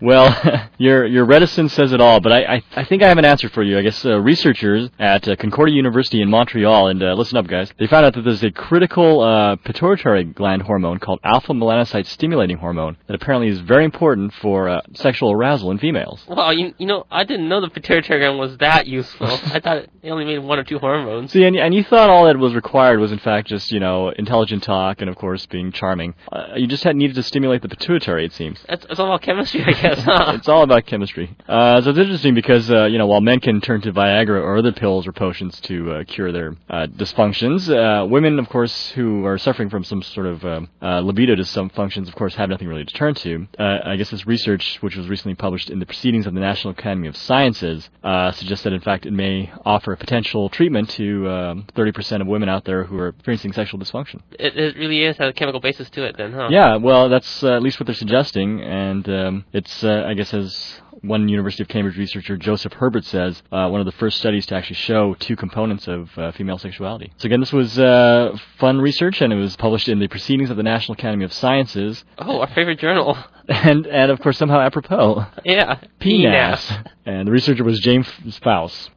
Well, 0.00 0.68
your 0.78 1.06
your 1.06 1.24
reticence 1.24 1.72
says 1.72 1.92
it 1.92 2.00
all, 2.00 2.20
but 2.20 2.32
I, 2.32 2.56
I, 2.56 2.62
I 2.76 2.84
think 2.84 3.02
I 3.02 3.08
have 3.08 3.18
an 3.18 3.24
answer 3.24 3.48
for 3.48 3.62
you. 3.62 3.78
I 3.78 3.82
guess 3.82 4.04
uh, 4.04 4.20
researchers 4.20 4.90
at 4.98 5.26
uh, 5.26 5.36
Concordia 5.36 5.74
University 5.74 6.20
in 6.20 6.28
Montreal, 6.28 6.88
and 6.88 7.02
uh, 7.02 7.14
listen 7.14 7.38
up, 7.38 7.46
guys, 7.46 7.72
they 7.78 7.86
found 7.86 8.06
out 8.06 8.14
that 8.14 8.22
there's 8.22 8.42
a 8.42 8.50
critical 8.50 9.20
uh, 9.20 9.56
pituitary 9.56 10.24
gland 10.24 10.62
hormone 10.62 10.98
called 10.98 11.20
alpha 11.24 11.52
melanocyte 11.52 12.06
stimulating 12.06 12.58
hormone 12.58 12.96
that 13.06 13.14
apparently 13.14 13.48
is 13.48 13.60
very 13.60 13.84
important 13.84 14.32
for 14.34 14.68
uh, 14.68 14.80
sexual 14.94 15.32
arousal 15.32 15.70
in 15.70 15.78
females. 15.78 16.22
Well, 16.28 16.52
you, 16.52 16.74
you 16.78 16.86
know, 16.86 17.06
I 17.10 17.24
didn't 17.24 17.48
know 17.48 17.60
the 17.60 17.70
pituitary 17.70 18.20
gland 18.20 18.38
was 18.38 18.58
that 18.58 18.86
useful. 18.86 19.26
I 19.46 19.60
thought 19.60 19.78
it 19.78 20.10
only 20.10 20.24
made 20.24 20.38
one 20.38 20.58
or 20.58 20.64
two 20.64 20.78
hormones. 20.78 21.32
See, 21.32 21.44
and, 21.44 21.56
and 21.56 21.74
you 21.74 21.84
thought 21.84 22.10
all 22.10 22.26
that 22.26 22.38
was 22.38 22.54
required 22.54 22.98
was 22.98 23.12
in 23.12 23.18
fact 23.18 23.48
just 23.48 23.72
you 23.72 23.80
know 23.80 24.10
intelligent 24.10 24.62
talk 24.62 25.00
and 25.00 25.08
of 25.08 25.16
course 25.16 25.46
being 25.46 25.72
charming. 25.72 26.14
Uh, 26.30 26.48
you 26.56 26.66
just 26.66 26.84
had 26.84 26.96
needed 26.96 27.16
to 27.16 27.22
stimulate 27.22 27.62
the 27.62 27.68
pituitary, 27.68 28.24
it 28.24 28.32
seems. 28.32 28.58
It's, 28.68 28.86
it's 28.90 29.00
all 29.00 29.06
about 29.06 29.22
chemistry, 29.22 29.53
I 29.66 29.72
guess. 29.72 30.00
Huh? 30.00 30.32
it's 30.34 30.48
all 30.48 30.62
about 30.62 30.86
chemistry. 30.86 31.34
Uh, 31.48 31.80
so 31.80 31.90
it's 31.90 31.98
interesting 31.98 32.34
because 32.34 32.70
uh, 32.70 32.84
you 32.84 32.98
know 32.98 33.06
while 33.06 33.20
men 33.20 33.40
can 33.40 33.60
turn 33.60 33.80
to 33.82 33.92
Viagra 33.92 34.42
or 34.42 34.58
other 34.58 34.72
pills 34.72 35.06
or 35.06 35.12
potions 35.12 35.60
to 35.62 35.92
uh, 35.92 36.04
cure 36.04 36.32
their 36.32 36.56
uh, 36.68 36.86
dysfunctions, 36.86 37.68
uh, 37.68 38.06
women, 38.06 38.38
of 38.38 38.48
course, 38.48 38.90
who 38.90 39.24
are 39.24 39.38
suffering 39.38 39.70
from 39.70 39.84
some 39.84 40.02
sort 40.02 40.26
of 40.26 40.44
um, 40.44 40.68
uh, 40.82 41.00
libido 41.00 41.34
dysfunctions, 41.34 42.08
of 42.08 42.14
course, 42.14 42.34
have 42.34 42.48
nothing 42.48 42.68
really 42.68 42.84
to 42.84 42.94
turn 42.94 43.14
to. 43.14 43.46
Uh, 43.58 43.78
I 43.84 43.96
guess 43.96 44.10
this 44.10 44.26
research, 44.26 44.78
which 44.80 44.96
was 44.96 45.08
recently 45.08 45.34
published 45.34 45.70
in 45.70 45.78
the 45.78 45.86
Proceedings 45.86 46.26
of 46.26 46.34
the 46.34 46.40
National 46.40 46.72
Academy 46.72 47.08
of 47.08 47.16
Sciences, 47.16 47.88
uh, 48.02 48.32
suggests 48.32 48.64
that 48.64 48.72
in 48.72 48.80
fact 48.80 49.06
it 49.06 49.12
may 49.12 49.52
offer 49.64 49.92
a 49.92 49.96
potential 49.96 50.48
treatment 50.48 50.90
to 50.90 51.28
um, 51.28 51.66
30% 51.74 52.20
of 52.20 52.26
women 52.26 52.48
out 52.48 52.64
there 52.64 52.84
who 52.84 52.98
are 52.98 53.08
experiencing 53.08 53.52
sexual 53.52 53.80
dysfunction. 53.80 54.20
It, 54.38 54.56
it 54.56 54.76
really 54.76 55.04
is 55.04 55.16
has 55.18 55.30
a 55.30 55.32
chemical 55.32 55.60
basis 55.60 55.90
to 55.90 56.04
it, 56.04 56.16
then, 56.16 56.32
huh? 56.32 56.48
Yeah, 56.50 56.76
well, 56.76 57.08
that's 57.08 57.42
uh, 57.42 57.54
at 57.54 57.62
least 57.62 57.78
what 57.80 57.86
they're 57.86 57.94
suggesting, 57.94 58.60
and 58.60 59.08
um, 59.08 59.43
it's, 59.52 59.84
uh, 59.84 60.04
I 60.06 60.14
guess, 60.14 60.32
as 60.34 60.80
one 61.02 61.28
University 61.28 61.62
of 61.62 61.68
Cambridge 61.68 61.96
researcher, 61.96 62.36
Joseph 62.36 62.72
Herbert, 62.72 63.04
says, 63.04 63.42
uh, 63.52 63.68
one 63.68 63.80
of 63.80 63.86
the 63.86 63.92
first 63.92 64.18
studies 64.18 64.46
to 64.46 64.54
actually 64.54 64.76
show 64.76 65.14
two 65.14 65.36
components 65.36 65.86
of 65.86 66.16
uh, 66.18 66.32
female 66.32 66.58
sexuality. 66.58 67.12
So 67.18 67.26
again, 67.26 67.40
this 67.40 67.52
was 67.52 67.78
uh, 67.78 68.36
fun 68.58 68.80
research, 68.80 69.20
and 69.20 69.32
it 69.32 69.36
was 69.36 69.54
published 69.56 69.88
in 69.88 69.98
the 69.98 70.08
Proceedings 70.08 70.50
of 70.50 70.56
the 70.56 70.62
National 70.62 70.94
Academy 70.94 71.24
of 71.24 71.32
Sciences, 71.32 72.04
Oh, 72.18 72.40
our 72.40 72.48
favorite 72.48 72.78
journal. 72.78 73.16
and 73.48 73.86
and 73.86 74.10
of 74.10 74.20
course 74.20 74.38
somehow 74.38 74.58
apropos, 74.60 75.26
yeah. 75.44 75.78
PNAS. 76.00 76.88
And 77.04 77.28
the 77.28 77.32
researcher 77.32 77.62
was 77.64 77.78
James 77.80 78.08
Pfaus. 78.40 78.88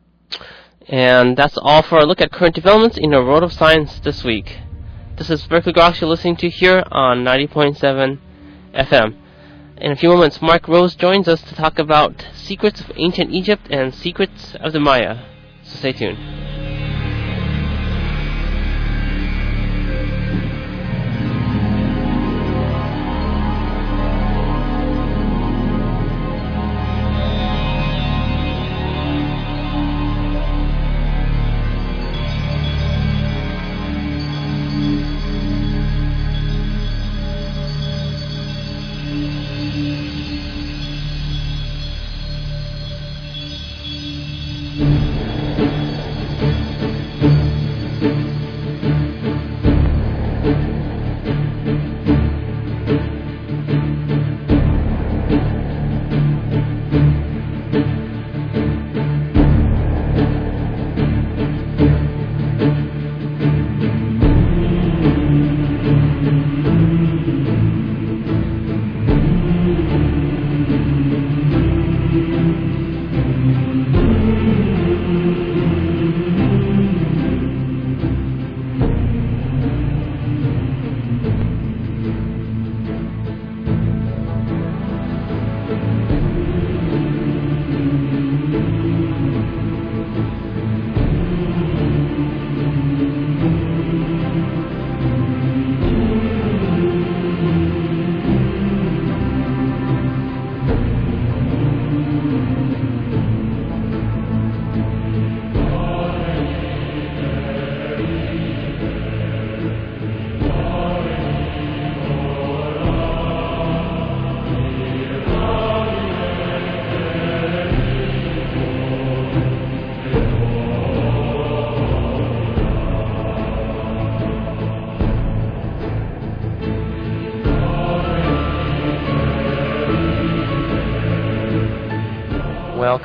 And 0.88 1.36
that's 1.36 1.58
all 1.58 1.82
for 1.82 1.98
a 2.00 2.06
look 2.06 2.22
at 2.22 2.32
current 2.32 2.56
developments 2.56 2.98
in 2.98 3.10
the 3.12 3.22
world 3.22 3.44
of 3.44 3.52
science 3.52 4.00
this 4.00 4.24
week. 4.24 4.58
This 5.18 5.30
is 5.30 5.46
Berkeley 5.48 5.74
Groks 5.74 6.00
you're 6.00 6.10
listening 6.10 6.38
to 6.38 6.50
here 6.50 6.82
on 6.92 7.26
90.7 7.26 8.20
FM. 8.74 9.16
In 9.80 9.92
a 9.92 9.96
few 9.96 10.10
moments, 10.10 10.42
Mark 10.42 10.68
Rose 10.68 10.96
joins 10.96 11.28
us 11.28 11.40
to 11.44 11.54
talk 11.54 11.78
about 11.78 12.26
secrets 12.34 12.82
of 12.82 12.92
ancient 12.96 13.32
Egypt 13.32 13.68
and 13.70 13.94
secrets 13.94 14.56
of 14.60 14.74
the 14.74 14.80
Maya. 14.80 15.20
So 15.62 15.78
stay 15.78 15.92
tuned. 15.94 16.67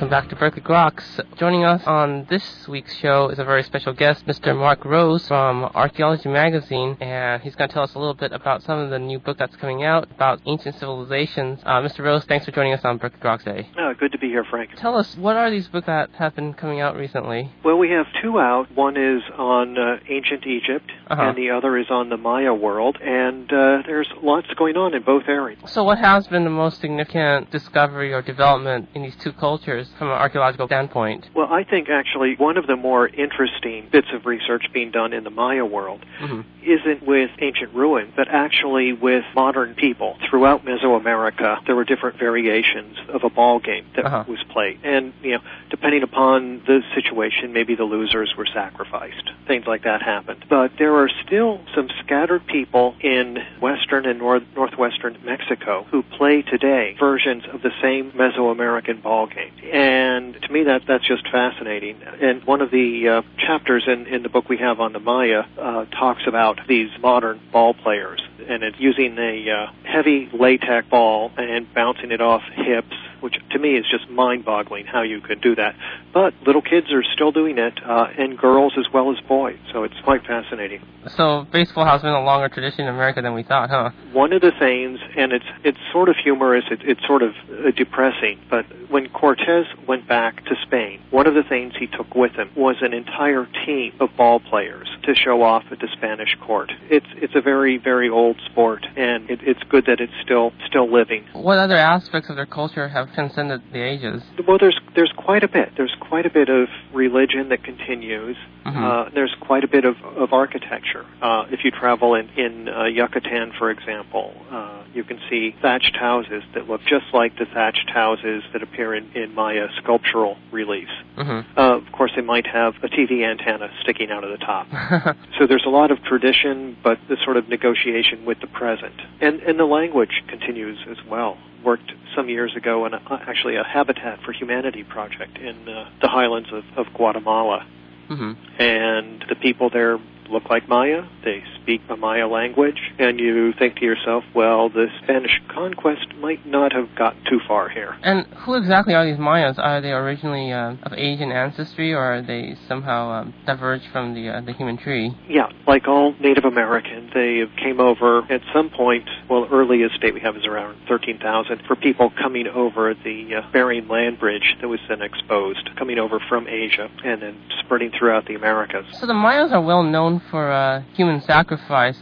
Welcome 0.02 0.18
back 0.18 0.28
to 0.30 0.34
Berkeley 0.36 0.62
Groks. 0.62 1.20
Joining 1.38 1.62
us 1.62 1.80
on 1.86 2.26
this 2.28 2.66
week's 2.66 2.92
show 2.96 3.28
is 3.28 3.38
a 3.38 3.44
very 3.44 3.62
special 3.62 3.92
guest, 3.92 4.26
Mr. 4.26 4.52
Mark 4.52 4.84
Rose 4.84 5.28
from 5.28 5.62
Archaeology 5.62 6.28
Magazine, 6.28 6.96
and 7.00 7.40
he's 7.40 7.54
going 7.54 7.68
to 7.68 7.72
tell 7.72 7.84
us 7.84 7.94
a 7.94 8.00
little 8.00 8.12
bit 8.12 8.32
about 8.32 8.64
some 8.64 8.80
of 8.80 8.90
the 8.90 8.98
new 8.98 9.20
book 9.20 9.38
that's 9.38 9.54
coming 9.54 9.84
out 9.84 10.10
about 10.10 10.40
ancient 10.46 10.74
civilizations. 10.80 11.60
Uh, 11.64 11.80
Mr. 11.80 12.00
Rose, 12.00 12.24
thanks 12.24 12.44
for 12.44 12.50
joining 12.50 12.72
us 12.72 12.84
on 12.84 12.98
Berkeley 12.98 13.20
Groks 13.20 13.44
Day. 13.44 13.70
Uh, 13.78 13.92
good 13.92 14.10
to 14.10 14.18
be 14.18 14.26
here, 14.26 14.42
Frank. 14.50 14.70
Tell 14.74 14.96
us, 14.98 15.16
what 15.16 15.36
are 15.36 15.48
these 15.52 15.68
books 15.68 15.86
that 15.86 16.10
have 16.18 16.34
been 16.34 16.52
coming 16.52 16.80
out 16.80 16.96
recently? 16.96 17.52
Well, 17.64 17.78
we 17.78 17.90
have 17.90 18.06
two 18.20 18.40
out. 18.40 18.74
One 18.74 18.96
is 18.96 19.22
on 19.38 19.78
uh, 19.78 19.98
ancient 20.08 20.44
Egypt, 20.48 20.90
Uh-huh. 21.10 21.22
and 21.22 21.38
the 21.38 21.50
other 21.50 21.78
is 21.78 21.86
on 21.90 22.08
the 22.08 22.16
Maya 22.16 22.52
world. 22.52 22.98
And 23.00 23.44
uh, 23.52 23.82
there's 23.86 24.08
lots 24.20 24.48
going 24.58 24.76
on 24.76 24.94
in 24.94 25.04
both 25.04 25.28
areas. 25.28 25.60
So, 25.66 25.84
what 25.84 25.98
has 25.98 26.26
been 26.26 26.42
the 26.42 26.50
most 26.50 26.80
significant 26.80 27.52
discovery 27.52 28.12
or 28.12 28.20
development 28.20 28.88
in 28.96 29.02
these 29.02 29.14
two 29.14 29.32
cultures 29.32 29.90
from 29.98 30.08
an 30.08 30.14
archaeological 30.14 30.66
standpoint? 30.66 31.26
Well, 31.34 31.48
I 31.50 31.64
think 31.64 31.88
actually 31.88 32.36
one 32.36 32.56
of 32.56 32.66
the 32.66 32.76
more 32.76 33.06
interesting 33.08 33.88
bits 33.90 34.08
of 34.12 34.26
research 34.26 34.64
being 34.72 34.90
done 34.90 35.12
in 35.12 35.24
the 35.24 35.30
Maya 35.30 35.64
world 35.64 36.04
hmm 36.18 36.42
isn't 36.64 37.02
with 37.04 37.28
ancient 37.40 37.74
ruins, 37.74 38.12
but 38.14 38.28
actually 38.28 38.92
with 38.92 39.24
modern 39.34 39.74
people. 39.74 40.16
Throughout 40.30 40.64
Mesoamerica, 40.64 41.66
there 41.66 41.74
were 41.74 41.82
different 41.82 42.20
variations 42.20 42.96
of 43.08 43.24
a 43.24 43.30
ball 43.30 43.58
game 43.58 43.84
that 43.96 44.04
Uh-huh. 44.04 44.22
was 44.28 44.38
played. 44.44 44.78
And, 44.84 45.12
you 45.24 45.32
know, 45.32 45.40
depending 45.70 46.04
upon 46.04 46.62
the 46.64 46.82
situation, 46.94 47.52
maybe 47.52 47.74
the 47.74 47.82
losers 47.82 48.36
were 48.38 48.46
sacrificed. 48.46 49.28
Things 49.48 49.66
like 49.66 49.82
that 49.82 50.02
happened. 50.02 50.44
But 50.48 50.76
there 50.78 50.94
are 50.94 51.08
still 51.26 51.60
some 51.74 51.88
scattered 52.04 52.46
people 52.46 52.94
in 53.00 53.38
western 53.60 54.06
and 54.06 54.20
north, 54.20 54.44
northwestern 54.54 55.18
Mexico 55.24 55.84
who 55.90 56.04
play 56.04 56.42
today 56.42 56.94
versions 56.96 57.42
of 57.52 57.62
the 57.62 57.72
same 57.82 58.12
Mesoamerican 58.12 59.02
ball 59.02 59.26
game. 59.26 59.50
And 59.72 59.81
to 59.82 60.52
me, 60.52 60.64
that 60.64 60.82
that's 60.86 61.06
just 61.06 61.28
fascinating. 61.30 62.02
And 62.02 62.44
one 62.44 62.60
of 62.60 62.70
the 62.70 63.08
uh, 63.08 63.22
chapters 63.38 63.84
in, 63.86 64.06
in 64.06 64.22
the 64.22 64.28
book 64.28 64.48
we 64.48 64.58
have 64.58 64.80
on 64.80 64.92
the 64.92 65.00
Maya 65.00 65.44
uh, 65.58 65.84
talks 65.86 66.22
about 66.26 66.60
these 66.66 66.90
modern 67.00 67.40
ball 67.52 67.74
players, 67.74 68.20
and 68.48 68.62
it's 68.62 68.78
using 68.78 69.18
a 69.18 69.50
uh, 69.50 69.72
heavy 69.84 70.28
latex 70.32 70.88
ball 70.88 71.32
and 71.36 71.72
bouncing 71.72 72.12
it 72.12 72.20
off 72.20 72.42
hips, 72.42 72.94
which 73.22 73.36
to 73.50 73.58
me 73.58 73.76
is 73.76 73.84
just 73.90 74.10
mind-boggling 74.10 74.86
how 74.86 75.02
you 75.02 75.20
could 75.20 75.40
do 75.40 75.54
that. 75.54 75.74
But 76.12 76.34
little 76.46 76.62
kids 76.62 76.92
are 76.92 77.02
still 77.14 77.32
doing 77.32 77.58
it, 77.58 77.74
uh, 77.84 78.08
and 78.18 78.36
girls 78.36 78.74
as 78.78 78.92
well 78.92 79.10
as 79.10 79.18
boys. 79.26 79.58
So 79.72 79.84
it's 79.84 79.98
quite 80.04 80.26
fascinating. 80.26 80.82
So, 81.16 81.46
baseball 81.50 81.84
has 81.84 82.02
been 82.02 82.12
a 82.12 82.22
longer 82.22 82.48
tradition 82.48 82.82
in 82.82 82.94
America 82.94 83.22
than 83.22 83.34
we 83.34 83.42
thought, 83.42 83.70
huh? 83.70 83.90
one 84.12 84.32
of 84.32 84.40
the 84.40 84.52
things, 84.58 85.00
and 85.16 85.32
it's 85.32 85.44
it's 85.64 85.78
sort 85.92 86.08
of 86.08 86.16
humorous, 86.22 86.64
it, 86.70 86.80
it's 86.82 87.04
sort 87.06 87.22
of 87.22 87.32
uh, 87.50 87.70
depressing, 87.76 88.38
but 88.50 88.64
when 88.90 89.08
Cortez 89.08 89.66
went 89.88 90.06
back 90.06 90.44
to 90.44 90.54
Spain, 90.66 91.00
one 91.10 91.26
of 91.26 91.34
the 91.34 91.42
things 91.42 91.72
he 91.78 91.86
took 91.86 92.14
with 92.14 92.32
him 92.32 92.50
was 92.54 92.76
an 92.82 92.92
entire 92.92 93.48
team 93.66 93.92
of 94.00 94.10
ball 94.16 94.38
players 94.40 94.88
to 95.04 95.14
show 95.14 95.42
off 95.42 95.64
at 95.70 95.80
the 95.80 95.88
Spanish 95.96 96.36
court. 96.40 96.70
It's 96.90 97.06
it's 97.16 97.34
a 97.34 97.40
very 97.40 97.78
very 97.78 98.08
old 98.08 98.36
sport, 98.50 98.86
and 98.96 99.28
it, 99.30 99.40
it's 99.42 99.62
good 99.68 99.86
that 99.86 100.00
it's 100.00 100.12
still 100.22 100.52
still 100.66 100.92
living. 100.92 101.24
What 101.32 101.58
other 101.58 101.76
aspects 101.76 102.28
of 102.30 102.36
their 102.36 102.46
culture 102.46 102.88
have 102.88 103.11
transcended 103.14 103.62
the 103.72 103.80
ages. 103.82 104.22
Well, 104.46 104.58
there's 104.58 104.78
there's 104.94 105.12
quite 105.16 105.42
a 105.44 105.48
bit. 105.48 105.70
There's 105.76 105.94
quite 106.00 106.26
a 106.26 106.30
bit 106.30 106.48
of 106.48 106.68
religion 106.92 107.48
that 107.50 107.62
continues. 107.64 108.36
Mhm. 108.64 108.76
Uh, 108.76 109.10
there's 109.14 109.34
quite 109.40 109.64
a 109.64 109.68
bit 109.68 109.84
of, 109.84 109.96
of 110.04 110.32
architecture. 110.32 111.04
Uh, 111.20 111.46
if 111.50 111.64
you 111.64 111.70
travel 111.70 112.14
in 112.14 112.28
in 112.30 112.68
uh, 112.68 112.84
Yucatan, 112.84 113.52
for 113.58 113.70
example, 113.70 114.32
uh, 114.50 114.82
you 114.94 115.04
can 115.04 115.18
see 115.30 115.54
thatched 115.62 115.96
houses 115.96 116.42
that 116.54 116.68
look 116.68 116.80
just 116.82 117.06
like 117.12 117.36
the 117.38 117.46
thatched 117.46 117.88
houses 117.90 118.42
that 118.52 118.62
appear 118.62 118.94
in, 118.94 119.10
in 119.14 119.34
Maya 119.34 119.68
sculptural 119.82 120.36
reliefs. 120.50 120.92
hmm 121.16 121.40
Uh, 121.56 121.76
of 121.76 121.90
course, 121.92 122.12
they 122.16 122.22
might 122.22 122.46
have 122.46 122.74
a 122.82 122.88
TV 122.88 123.24
antenna 123.28 123.68
sticking 123.82 124.10
out 124.10 124.24
of 124.24 124.30
the 124.30 124.38
top. 124.44 124.66
So 125.38 125.46
there's 125.46 125.64
a 125.66 125.70
lot 125.70 125.90
of 125.90 126.02
tradition, 126.04 126.76
but 126.84 126.98
the 127.08 127.16
sort 127.24 127.36
of 127.36 127.48
negotiation 127.48 128.24
with 128.24 128.38
the 128.40 128.46
present, 128.46 128.94
and 129.20 129.40
and 129.42 129.58
the 129.58 129.64
language 129.64 130.22
continues 130.28 130.78
as 130.88 130.98
well. 131.08 131.36
Worked 131.64 131.92
some 132.14 132.28
years 132.28 132.54
ago 132.56 132.84
on 132.84 132.92
a, 132.94 133.01
actually 133.10 133.56
a 133.56 133.64
Habitat 133.64 134.20
for 134.22 134.32
Humanity 134.32 134.84
project 134.84 135.38
in 135.38 135.68
uh, 135.68 135.90
the 136.00 136.08
highlands 136.08 136.50
of, 136.52 136.64
of 136.76 136.92
Guatemala, 136.94 137.66
hmm 138.08 138.32
and 138.58 139.24
the 139.28 139.34
people 139.34 139.70
there 139.70 139.98
look 140.28 140.48
like 140.50 140.68
Maya. 140.68 141.04
They 141.24 141.42
speak 141.62 141.80
a 141.88 141.96
Maya 141.96 142.26
language, 142.26 142.78
and 142.98 143.18
you 143.18 143.52
think 143.58 143.76
to 143.76 143.84
yourself, 143.84 144.24
well, 144.34 144.68
the 144.68 144.86
Spanish 145.02 145.40
conquest 145.48 146.06
might 146.18 146.44
not 146.46 146.72
have 146.72 146.94
got 146.96 147.14
too 147.30 147.40
far 147.46 147.68
here. 147.68 147.96
And 148.02 148.26
who 148.44 148.54
exactly 148.54 148.94
are 148.94 149.06
these 149.06 149.18
Mayas? 149.18 149.58
Are 149.58 149.80
they 149.80 149.92
originally 149.92 150.52
uh, 150.52 150.74
of 150.82 150.92
Asian 150.92 151.30
ancestry, 151.32 151.92
or 151.92 152.00
are 152.00 152.22
they 152.22 152.56
somehow 152.68 153.10
um, 153.10 153.34
diverged 153.46 153.86
from 153.92 154.14
the 154.14 154.28
uh, 154.28 154.40
the 154.40 154.52
human 154.52 154.76
tree? 154.76 155.14
Yeah, 155.28 155.48
like 155.66 155.86
all 155.86 156.14
Native 156.20 156.44
Americans, 156.44 157.10
they 157.14 157.42
came 157.62 157.80
over 157.80 158.22
at 158.30 158.40
some 158.52 158.70
point. 158.70 159.08
Well, 159.30 159.48
earliest 159.50 160.00
date 160.00 160.14
we 160.14 160.20
have 160.20 160.36
is 160.36 160.44
around 160.44 160.76
13,000 160.88 161.62
for 161.66 161.76
people 161.76 162.10
coming 162.20 162.46
over 162.48 162.94
the 162.94 163.36
uh, 163.36 163.52
Bering 163.52 163.88
Land 163.88 164.18
Bridge 164.18 164.56
that 164.60 164.68
was 164.68 164.80
then 164.88 165.02
exposed, 165.02 165.70
coming 165.78 165.98
over 165.98 166.20
from 166.28 166.48
Asia 166.48 166.88
and 167.04 167.22
then 167.22 167.40
spreading 167.64 167.92
throughout 167.96 168.26
the 168.26 168.34
Americas. 168.34 168.84
So 168.98 169.06
the 169.06 169.14
Mayas 169.14 169.52
are 169.52 169.62
well 169.62 169.82
known 169.82 170.20
for 170.30 170.50
uh, 170.50 170.82
human 170.94 171.20
sacrifice. 171.22 171.51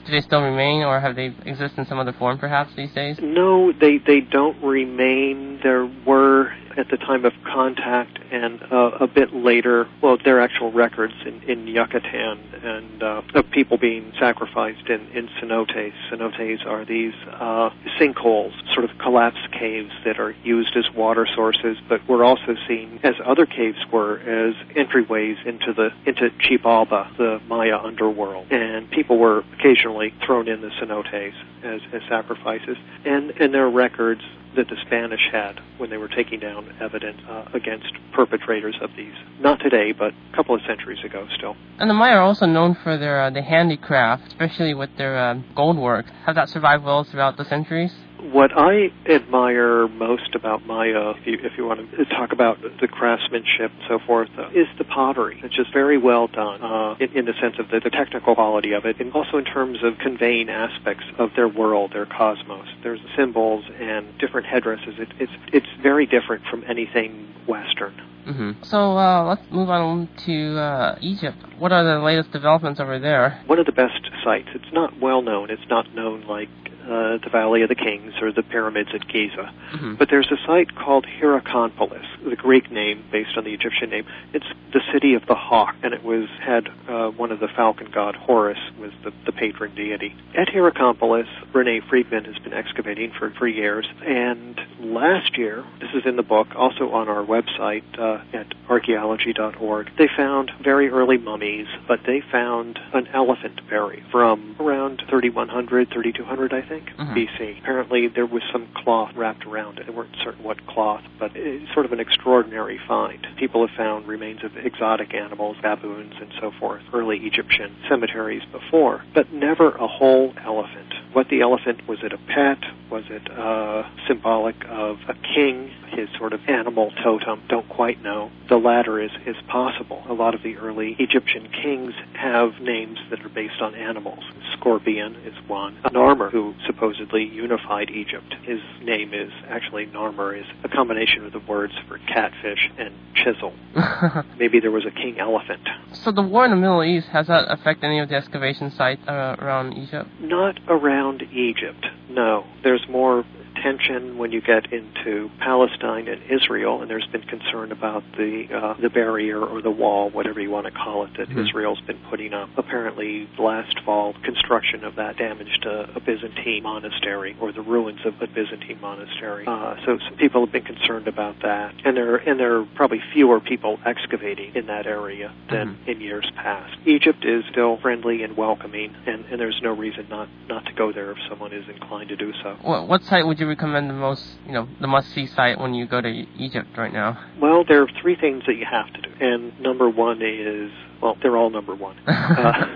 Do 0.07 0.13
they 0.13 0.21
still 0.21 0.43
remain, 0.43 0.83
or 0.83 1.01
have 1.01 1.17
they 1.17 1.35
exist 1.45 1.75
in 1.77 1.87
some 1.87 1.99
other 1.99 2.13
form, 2.13 2.39
perhaps 2.39 2.71
these 2.77 2.93
days? 2.93 3.19
No, 3.21 3.73
they 3.73 3.99
they 3.99 4.21
don't 4.21 4.63
remain. 4.63 5.61
There 5.63 5.91
were 6.07 6.53
at 6.77 6.89
the 6.89 6.97
time 6.97 7.25
of 7.25 7.33
contact 7.45 8.19
and 8.31 8.63
uh, 8.63 8.91
a 9.01 9.07
bit 9.07 9.35
later, 9.35 9.89
well, 10.03 10.17
there 10.25 10.39
are 10.39 10.41
actual 10.41 10.73
records 10.73 11.15
in, 11.27 11.43
in 11.43 11.67
Yucatan 11.67 12.39
and 12.63 13.03
uh, 13.03 13.23
of 13.35 13.51
people 13.51 13.77
being 13.77 14.13
sacrificed 14.21 14.89
in, 14.89 15.01
in 15.09 15.29
cenotes. 15.43 15.93
Cenotes 16.11 16.65
are 16.67 16.85
these 16.85 17.15
uh, 17.33 17.71
sinkholes, 17.99 18.53
sort 18.73 18.85
of 18.85 18.97
collapsed 18.99 19.51
caves 19.59 19.91
that 20.05 20.21
are 20.21 20.33
used 20.45 20.77
as 20.77 20.85
water 20.95 21.27
sources, 21.35 21.77
but 21.89 22.07
were 22.09 22.23
also 22.25 22.55
seen, 22.69 23.01
as 23.03 23.15
other 23.25 23.47
caves 23.47 23.79
were, 23.93 24.19
as 24.19 24.55
entryways 24.77 25.45
into 25.47 25.73
the 25.75 25.89
into 26.07 26.31
Xibalba, 26.39 27.17
the 27.17 27.41
Maya 27.49 27.79
underworld. 27.79 28.51
And 28.53 28.91
people 28.91 29.19
were 29.19 29.40
occasionally 29.41 30.15
thrown 30.25 30.49
in 30.49 30.61
the 30.61 30.71
cenotes 30.81 31.33
as, 31.63 31.81
as 31.93 32.03
sacrifices. 32.09 32.77
And, 33.05 33.31
and 33.33 33.53
there 33.53 33.65
are 33.65 33.71
records 33.71 34.23
that 34.57 34.69
the 34.69 34.77
Spanish 34.87 35.21
had 35.31 35.61
when 35.79 35.91
they 35.91 35.97
were 35.97 36.09
taking 36.09 36.41
down 36.41 36.75
evidence 36.81 37.21
uh, 37.29 37.45
against 37.55 37.93
perpetrators 38.13 38.75
of 38.81 38.91
these. 38.97 39.15
Not 39.39 39.61
today, 39.61 39.93
but 39.93 40.13
a 40.33 40.37
couple 40.37 40.55
of 40.55 40.61
centuries 40.67 41.05
ago 41.05 41.27
still. 41.37 41.57
And 41.79 41.89
the 41.89 41.95
Maya 41.95 42.15
are 42.15 42.23
also 42.23 42.47
known 42.47 42.77
for 42.83 42.99
their 42.99 43.23
uh, 43.23 43.31
the 43.31 43.43
handicraft, 43.43 44.27
especially 44.29 44.75
with 44.75 44.91
their 44.97 45.17
uh, 45.17 45.35
gold 45.55 45.79
work. 45.79 46.07
Have 46.27 46.35
that 46.35 46.49
survived 46.49 46.85
well 46.85 47.05
throughout 47.05 47.37
the 47.37 47.45
centuries? 47.45 47.93
What 48.23 48.51
I 48.57 48.93
admire 49.07 49.89
most 49.89 50.35
about 50.35 50.67
Maya, 50.67 51.15
if 51.17 51.27
you, 51.27 51.39
if 51.43 51.53
you 51.57 51.65
want 51.65 51.91
to 51.91 52.05
talk 52.05 52.33
about 52.33 52.61
the 52.61 52.87
craftsmanship 52.87 53.73
and 53.73 53.83
so 53.89 53.99
forth, 53.99 54.29
uh, 54.37 54.49
is 54.51 54.67
the 54.77 54.85
pottery. 54.85 55.41
It's 55.43 55.57
just 55.57 55.73
very 55.73 55.97
well 55.97 56.27
done 56.27 56.63
uh, 56.63 56.97
in, 57.01 57.17
in 57.17 57.25
the 57.25 57.33
sense 57.41 57.57
of 57.59 57.71
the, 57.71 57.81
the 57.81 57.91
technical 57.91 58.35
quality 58.35 58.73
of 58.73 58.85
it, 58.85 59.01
and 59.01 59.13
also 59.15 59.39
in 59.39 59.45
terms 59.45 59.83
of 59.83 59.99
conveying 59.99 60.51
aspects 60.51 61.05
of 61.19 61.31
their 61.35 61.49
world, 61.49 61.93
their 61.93 62.07
cosmos. 62.07 62.69
There's 62.83 63.01
symbols 63.17 63.65
and 63.79 64.07
different 64.19 64.47
headdresses. 64.47 64.95
It, 64.99 65.09
it's 65.19 65.33
it's 65.53 65.83
very 65.83 66.07
different 66.07 66.45
from 66.45 66.65
anything 66.69 67.33
Western. 67.47 67.95
Hmm 68.25 68.53
So 68.63 68.97
uh, 68.97 69.25
let's 69.25 69.51
move 69.51 69.71
on 69.71 70.09
to 70.27 70.59
uh, 70.59 70.99
Egypt. 71.01 71.39
What 71.59 71.73
are 71.73 71.85
the 71.85 72.05
latest 72.05 72.33
developments 72.33 72.81
over 72.81 72.99
there? 72.99 73.43
One 73.47 73.59
of 73.59 73.67
the 73.67 73.73
best 73.73 74.01
sites. 74.25 74.49
It's 74.55 74.73
not 74.73 74.99
well 75.01 75.23
known. 75.23 75.51
It's 75.51 75.69
not 75.69 75.95
known 75.95 76.27
like 76.27 76.49
uh, 76.83 77.19
the 77.23 77.29
Valley 77.31 77.63
of 77.63 77.69
the 77.69 77.75
Kings 77.75 78.15
or 78.21 78.33
the 78.33 78.43
pyramids 78.43 78.89
at 78.95 79.07
Giza. 79.07 79.53
Mhm. 79.73 79.99
But 79.99 80.09
there's 80.09 80.31
a 80.33 80.39
site 80.47 80.75
called 80.75 81.07
Hierakonpolis, 81.07 82.05
the 82.29 82.37
Greek 82.37 82.71
name 82.73 83.05
based 83.13 83.37
on 83.37 83.45
the 83.45 83.53
Egyptian 83.53 83.91
name. 83.91 84.07
It's 84.33 84.47
the 84.73 84.81
city 84.93 85.15
of 85.15 85.27
the 85.27 85.35
hawk, 85.35 85.77
and 85.83 85.93
it 85.95 86.03
was 86.03 86.29
had 86.41 86.69
uh, 86.89 87.11
one 87.11 87.31
of 87.33 87.39
the 87.39 87.49
falcon 87.49 87.91
god 87.93 88.17
Horus 88.17 88.59
was 88.79 88.93
the, 89.05 89.13
the 89.27 89.33
patron 89.33 89.75
deity. 89.75 90.17
At 90.35 90.49
Hierakonpolis, 90.49 91.29
Renee 91.53 91.81
Friedman 91.89 92.25
has 92.25 92.39
been 92.39 92.55
excavating 92.55 93.13
for, 93.17 93.31
for 93.39 93.47
years, 93.47 93.87
and 94.05 94.59
last 94.81 95.37
year, 95.37 95.65
this 95.81 95.91
is 95.95 96.07
in 96.07 96.17
the 96.17 96.23
book, 96.23 96.49
also 96.57 96.91
on 96.91 97.09
our 97.09 97.25
website 97.25 97.85
uh, 97.99 98.10
at 98.33 98.47
archaeology.org, 98.69 99.91
they 99.99 100.09
found 100.17 100.51
very 100.63 100.89
early 100.89 101.19
mummies, 101.19 101.67
but 101.89 102.01
they 102.07 102.21
found 102.21 102.79
an 102.93 103.09
elephant 103.13 103.61
berry 103.69 104.03
from 104.11 104.57
around 104.61 105.03
3100, 105.09 105.91
3200, 105.91 106.53
I 106.53 106.61
think, 106.63 106.91
Mhm. 106.97 107.15
BC. 107.15 107.57
Apparently, 107.61 108.07
there 108.09 108.27
was 108.27 108.43
some 108.53 108.67
cloth 108.75 109.11
wrapped 109.17 109.47
around 109.47 109.79
it. 109.79 109.87
They 109.87 109.93
weren't 109.93 110.15
certain 110.23 110.43
what 110.45 110.65
cloth, 110.67 111.03
but 111.19 111.35
it's 111.35 111.73
sort 111.73 111.87
of 111.87 111.93
an 111.93 112.01
extraordinary 112.01 112.79
find. 112.79 113.27
People 113.37 113.67
have 113.67 113.77
found 113.77 114.07
remains 114.07 114.43
of 114.45 114.57
exotic 114.57 115.15
animals, 115.15 115.57
baboons, 115.63 116.15
and 116.21 116.31
so 116.41 116.51
forth, 116.53 116.83
early 116.93 117.19
Egyptian 117.27 117.75
cemeteries 117.89 118.43
before, 118.53 119.03
but 119.15 119.33
never 119.33 119.71
a 119.71 119.87
whole 119.87 120.35
elephant. 120.45 120.95
What 121.13 121.29
the 121.29 121.41
elephant 121.41 121.89
was 121.89 122.03
it 122.05 122.13
a 122.13 122.19
pet? 122.19 122.59
Was 122.89 123.05
it 123.11 123.29
uh, 123.37 123.85
symbolic 124.07 124.57
of 124.69 124.99
a 125.09 125.15
king? 125.15 125.71
His 125.91 126.09
sort 126.19 126.33
of 126.33 126.41
animal 126.49 126.93
totem? 127.03 127.43
Don't 127.49 127.69
quite 127.69 128.00
know. 128.03 128.31
The 128.49 128.57
latter 128.57 129.01
is 129.01 129.11
is 129.27 129.37
possible. 129.49 130.03
A 130.09 130.13
lot 130.13 130.35
of 130.35 130.43
the 130.43 130.57
early 130.57 130.97
Egyptian 130.99 131.49
kings 131.51 131.95
have 132.15 132.61
names 132.61 132.99
that 133.11 133.25
are 133.25 133.29
based 133.29 133.61
on 133.61 133.75
animals. 133.75 134.25
Scorpion 134.59 135.17
is 135.25 135.35
one. 135.49 135.77
Narmer, 135.87 136.31
who 136.31 136.55
supposedly 136.67 137.25
unified 137.25 137.91
Egypt, 137.91 138.35
his 138.43 138.61
name 138.83 139.15
is 139.15 139.31
actually 139.49 139.87
Narmer, 139.87 140.39
is 140.39 140.47
a 140.65 140.69
combination 140.69 141.25
of 141.25 141.33
the 141.33 141.39
words 141.41 141.73
for 141.89 141.99
catfish 141.99 142.71
and 142.79 142.95
chisel. 143.15 143.53
Maybe 144.39 144.61
there 144.61 144.71
was 144.71 144.85
a 144.87 144.91
king 144.91 145.19
elephant. 145.19 145.67
so 145.93 146.13
the 146.13 146.23
war 146.23 146.45
in 146.45 146.51
the 146.51 146.57
Middle 146.57 146.83
East 146.85 147.09
has 147.09 147.27
that 147.29 147.51
affected 147.51 147.87
any 147.87 148.01
of 148.01 148.09
the 148.09 148.17
excavation 148.17 148.71
sites 148.71 149.03
uh, 149.07 149.37
around 149.39 149.75
Egypt? 149.75 150.09
Not 150.21 150.59
around 150.69 151.23
Egypt, 151.33 151.87
no. 152.09 152.45
There's 152.63 152.85
more 152.89 153.25
tension 153.57 154.19
when 154.19 154.33
you 154.33 154.41
get 154.41 154.73
into 154.73 155.31
Palestine 155.39 156.09
and 156.09 156.21
Israel, 156.31 156.81
and 156.83 156.91
there's 156.91 157.07
been 157.07 157.23
concern 157.23 157.73
about 157.73 158.03
the 158.17 158.47
uh, 158.53 158.75
the 158.81 158.89
barrier 158.91 159.41
or 159.41 159.61
the 159.63 159.71
wall, 159.71 160.11
whatever 160.11 160.41
you 160.41 160.51
want 160.51 160.67
to 160.67 160.73
call 160.73 161.05
it, 161.05 161.11
that 161.19 161.29
Mhm. 161.29 161.47
Israel's 161.49 161.81
been 161.83 161.99
putting 162.11 162.33
up. 162.35 162.49
Apparently, 162.57 163.29
last 163.39 163.79
fall, 163.81 164.15
construction 164.23 164.85
of 164.85 164.97
that 164.97 165.17
damaged 165.17 165.65
a, 165.67 165.91
a 165.97 166.01
Byzantine 166.01 166.63
monastery 166.63 167.37
or 167.41 167.53
the 167.53 167.61
ruins 167.63 168.01
of 168.05 168.21
a 168.23 168.27
Byzantine 168.27 168.79
monastery. 168.81 169.45
Uh, 169.47 169.75
so 169.85 169.99
some 169.99 170.17
people 170.17 170.43
have 170.45 170.53
been 170.53 170.63
concerned 170.65 171.09
about 171.09 171.41
that, 171.43 171.75
and 171.85 171.97
there 171.97 172.17
and 172.17 172.39
there 172.39 172.57
are 172.59 172.65
probably 172.75 173.01
fewer 173.13 173.41
people 173.41 173.79
excavating 173.85 174.53
in 174.55 174.67
that 174.67 174.87
area 174.87 175.33
than 175.51 175.77
Mhm. 175.87 175.89
in 175.89 176.01
years 176.01 176.31
past. 176.37 176.77
Egypt 176.87 177.25
is 177.25 177.45
still 177.51 177.77
friendly 177.79 178.23
and 178.23 178.37
welcoming, 178.37 178.95
and, 179.07 179.25
and 179.31 179.41
there's 179.41 179.61
no 179.63 179.73
reason 179.73 180.07
not 180.09 180.29
not 180.49 180.65
to 180.67 180.73
go 180.73 180.93
there 180.93 181.11
if 181.11 181.19
someone 181.29 181.53
is 181.53 181.69
inclined 181.69 182.09
to 182.11 182.17
do 182.17 182.33
so. 182.43 182.57
What, 182.63 182.87
what 182.89 183.03
site 183.03 183.27
would 183.27 183.40
you 183.41 183.49
recommend 183.49 183.91
the 183.91 183.95
most, 183.95 184.23
you 184.47 184.53
know, 184.53 184.69
the 184.81 184.87
must-see 184.87 185.27
site 185.27 185.59
when 185.59 185.75
you 185.75 185.87
go 185.87 186.01
to 186.01 186.09
Egypt 186.39 186.69
right 186.77 186.93
now? 186.93 187.19
Well, 187.41 187.65
there 187.67 187.83
are 187.83 187.89
three 188.01 188.17
things 188.17 188.45
that 188.47 188.55
you 188.55 188.67
have 188.71 188.93
to 188.93 189.01
do, 189.01 189.11
and 189.21 189.59
number 189.61 189.89
one 189.89 190.23
is 190.23 190.71
well, 191.01 191.17
they're 191.23 191.37
all 191.37 191.51
number 191.51 191.75
one. 191.75 191.97
Uh, 192.07 192.67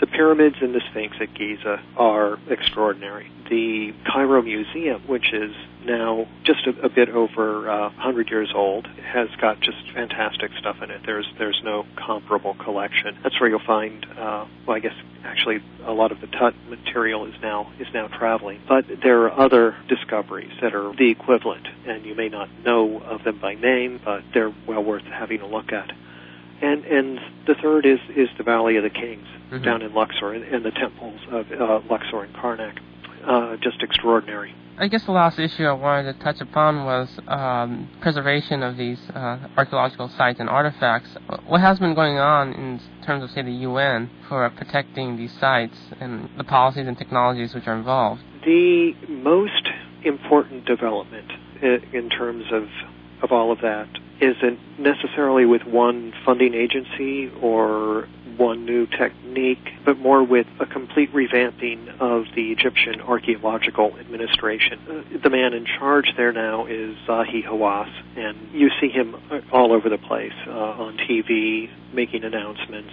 the 0.00 0.06
pyramids 0.06 0.56
and 0.60 0.74
the 0.74 0.80
Sphinx 0.90 1.16
at 1.20 1.34
Giza 1.34 1.80
are 1.96 2.38
extraordinary. 2.48 3.30
The 3.50 3.92
Cairo 4.10 4.42
Museum, 4.42 5.02
which 5.06 5.32
is 5.32 5.52
now 5.84 6.26
just 6.44 6.66
a, 6.66 6.86
a 6.86 6.88
bit 6.88 7.08
over 7.08 7.68
uh, 7.68 7.88
100 7.90 8.30
years 8.30 8.52
old, 8.54 8.86
has 8.86 9.28
got 9.40 9.60
just 9.60 9.78
fantastic 9.92 10.52
stuff 10.58 10.76
in 10.82 10.90
it. 10.90 11.02
There's 11.04 11.28
there's 11.38 11.60
no 11.64 11.84
comparable 11.96 12.54
collection. 12.54 13.18
That's 13.22 13.38
where 13.40 13.50
you'll 13.50 13.60
find. 13.66 14.04
Uh, 14.04 14.46
well, 14.66 14.76
I 14.76 14.80
guess 14.80 14.94
actually 15.24 15.62
a 15.84 15.92
lot 15.92 16.12
of 16.12 16.20
the 16.20 16.28
Tut 16.28 16.54
material 16.68 17.26
is 17.26 17.34
now 17.42 17.72
is 17.78 17.88
now 17.92 18.08
traveling, 18.08 18.60
but 18.68 18.84
there 19.02 19.24
are 19.24 19.38
other 19.38 19.76
discoveries 19.88 20.52
that 20.62 20.74
are 20.74 20.94
the 20.96 21.10
equivalent, 21.10 21.66
and 21.86 22.04
you 22.06 22.14
may 22.14 22.28
not 22.28 22.48
know 22.64 23.00
of 23.00 23.24
them 23.24 23.38
by 23.38 23.54
name, 23.54 24.00
but 24.04 24.22
they're 24.32 24.52
well 24.66 24.82
worth 24.82 25.04
having 25.04 25.40
a 25.40 25.46
look 25.46 25.72
at. 25.72 25.90
And 26.62 26.84
and 26.84 27.18
the 27.46 27.54
third 27.62 27.86
is 27.86 27.98
is 28.16 28.28
the 28.36 28.44
Valley 28.44 28.76
of 28.76 28.82
the 28.82 28.90
Kings 28.90 29.26
Mhm. 29.50 29.64
down 29.64 29.82
in 29.82 29.92
Luxor 29.94 30.32
and, 30.32 30.44
and 30.44 30.64
the 30.64 30.70
temples 30.70 31.20
of 31.30 31.50
uh, 31.50 31.80
Luxor 31.90 32.22
and 32.22 32.34
Karnak. 32.34 32.78
Uh, 33.26 33.56
just 33.56 33.82
extraordinary. 33.82 34.54
I 34.78 34.88
guess 34.88 35.04
the 35.04 35.12
last 35.12 35.38
issue 35.38 35.64
I 35.66 35.74
wanted 35.74 36.14
to 36.14 36.24
touch 36.24 36.40
upon 36.40 36.86
was 36.86 37.18
um, 37.28 37.90
preservation 38.00 38.62
of 38.62 38.78
these 38.78 38.98
uh, 39.10 39.36
archaeological 39.58 40.08
sites 40.08 40.40
and 40.40 40.48
artifacts. 40.48 41.10
What 41.46 41.60
has 41.60 41.78
been 41.78 41.94
going 41.94 42.16
on 42.16 42.54
in 42.54 42.80
terms 43.04 43.22
of, 43.22 43.30
say, 43.30 43.42
the 43.42 43.52
UN 43.68 44.08
for 44.26 44.48
protecting 44.48 45.18
these 45.18 45.32
sites 45.38 45.76
and 46.00 46.30
the 46.38 46.44
policies 46.44 46.86
and 46.86 46.96
technologies 46.96 47.54
which 47.54 47.66
are 47.66 47.74
involved? 47.76 48.22
The 48.42 48.94
most 49.08 49.68
important 50.02 50.64
development 50.64 51.30
in 51.62 52.08
terms 52.08 52.44
of 52.50 52.64
of 53.22 53.32
all 53.32 53.52
of 53.52 53.60
that 53.60 53.88
isn't 54.20 54.78
necessarily 54.78 55.46
with 55.46 55.64
one 55.64 56.12
funding 56.24 56.54
agency 56.54 57.30
or 57.40 58.08
one 58.36 58.64
new 58.64 58.86
technique, 58.86 59.68
but 59.84 59.98
more 59.98 60.22
with 60.22 60.46
a 60.60 60.66
complete 60.66 61.12
revamping 61.12 62.00
of 62.00 62.24
the 62.34 62.52
Egyptian 62.52 63.00
Archaeological 63.02 63.96
Administration. 63.98 65.20
The 65.22 65.30
man 65.30 65.52
in 65.52 65.66
charge 65.66 66.06
there 66.16 66.32
now 66.32 66.66
is 66.66 66.96
Zahi 67.06 67.44
Hawass, 67.44 67.90
and 68.16 68.38
you 68.52 68.70
see 68.80 68.88
him 68.88 69.16
all 69.52 69.72
over 69.72 69.88
the 69.90 69.98
place 69.98 70.32
uh, 70.46 70.50
on 70.50 70.96
TV 70.96 71.70
making 71.92 72.24
announcements, 72.24 72.92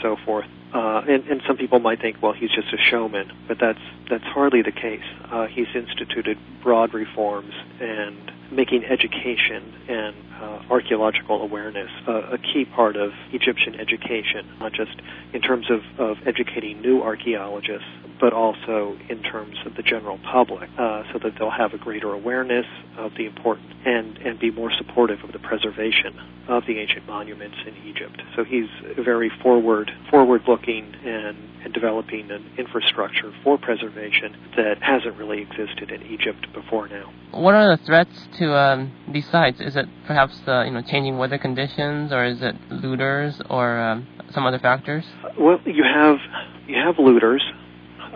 so 0.00 0.16
forth. 0.24 0.46
Uh, 0.72 1.02
and, 1.08 1.24
and 1.28 1.42
some 1.46 1.56
people 1.56 1.78
might 1.78 2.00
think, 2.00 2.16
well, 2.22 2.32
he's 2.32 2.50
just 2.50 2.72
a 2.72 2.76
showman, 2.76 3.32
but 3.48 3.58
that's 3.58 3.80
that's 4.10 4.24
hardly 4.24 4.62
the 4.62 4.72
case. 4.72 5.04
Uh, 5.30 5.46
he's 5.46 5.68
instituted 5.74 6.38
broad 6.62 6.92
reforms 6.92 7.52
and 7.80 8.32
making 8.50 8.84
education 8.84 9.74
and 9.88 10.14
uh, 10.40 10.62
archaeological 10.70 11.42
awareness 11.42 11.90
uh, 12.06 12.32
a 12.32 12.38
key 12.38 12.64
part 12.64 12.96
of 12.96 13.12
Egyptian 13.32 13.78
education, 13.80 14.46
not 14.60 14.72
just 14.72 15.00
in 15.32 15.40
terms 15.40 15.70
of, 15.70 15.82
of 15.98 16.18
educating 16.26 16.80
new 16.80 17.02
archaeologists, 17.02 17.88
but 18.20 18.32
also 18.32 18.98
in 19.08 19.22
terms 19.22 19.56
of 19.66 19.74
the 19.74 19.82
general 19.82 20.18
public, 20.32 20.68
uh, 20.78 21.02
so 21.12 21.18
that 21.22 21.32
they'll 21.38 21.50
have 21.50 21.74
a 21.74 21.78
greater 21.78 22.12
awareness 22.12 22.66
of 22.96 23.12
the 23.16 23.26
importance 23.26 23.72
and, 23.84 24.16
and 24.18 24.38
be 24.38 24.50
more 24.50 24.70
supportive 24.76 25.22
of 25.22 25.32
the 25.32 25.38
preservation 25.38 26.18
of 26.48 26.64
the 26.66 26.78
ancient 26.78 27.06
monuments 27.06 27.56
in 27.66 27.74
Egypt. 27.86 28.22
So 28.34 28.44
he's 28.44 28.68
very 28.96 29.30
forward, 29.42 29.90
forward-looking 30.10 30.94
and, 31.04 31.36
and 31.62 31.74
developing 31.74 32.30
an 32.30 32.52
infrastructure 32.58 33.32
for 33.42 33.58
preservation 33.58 34.36
that 34.56 34.82
hasn't 34.82 35.16
really 35.16 35.42
existed 35.42 35.90
in 35.90 36.02
Egypt 36.02 36.46
before 36.54 36.88
now. 36.88 37.12
What 37.32 37.54
are 37.54 37.76
the 37.76 37.82
threats 37.84 38.28
to 38.38 38.54
um, 38.54 38.92
these 39.12 39.28
sites? 39.28 39.60
Is 39.60 39.76
it 39.76 39.86
perhaps 40.06 40.38
the 40.46 40.64
you 40.66 40.72
know 40.72 40.82
changing 40.82 41.18
weather 41.18 41.38
conditions, 41.38 42.12
or 42.12 42.24
is 42.24 42.40
it 42.40 42.54
looters, 42.70 43.40
or 43.50 43.78
um, 43.78 44.06
some 44.30 44.46
other 44.46 44.58
factors? 44.58 45.04
Well, 45.38 45.58
you 45.64 45.84
have 45.84 46.16
you 46.66 46.76
have 46.76 46.98
looters. 46.98 47.42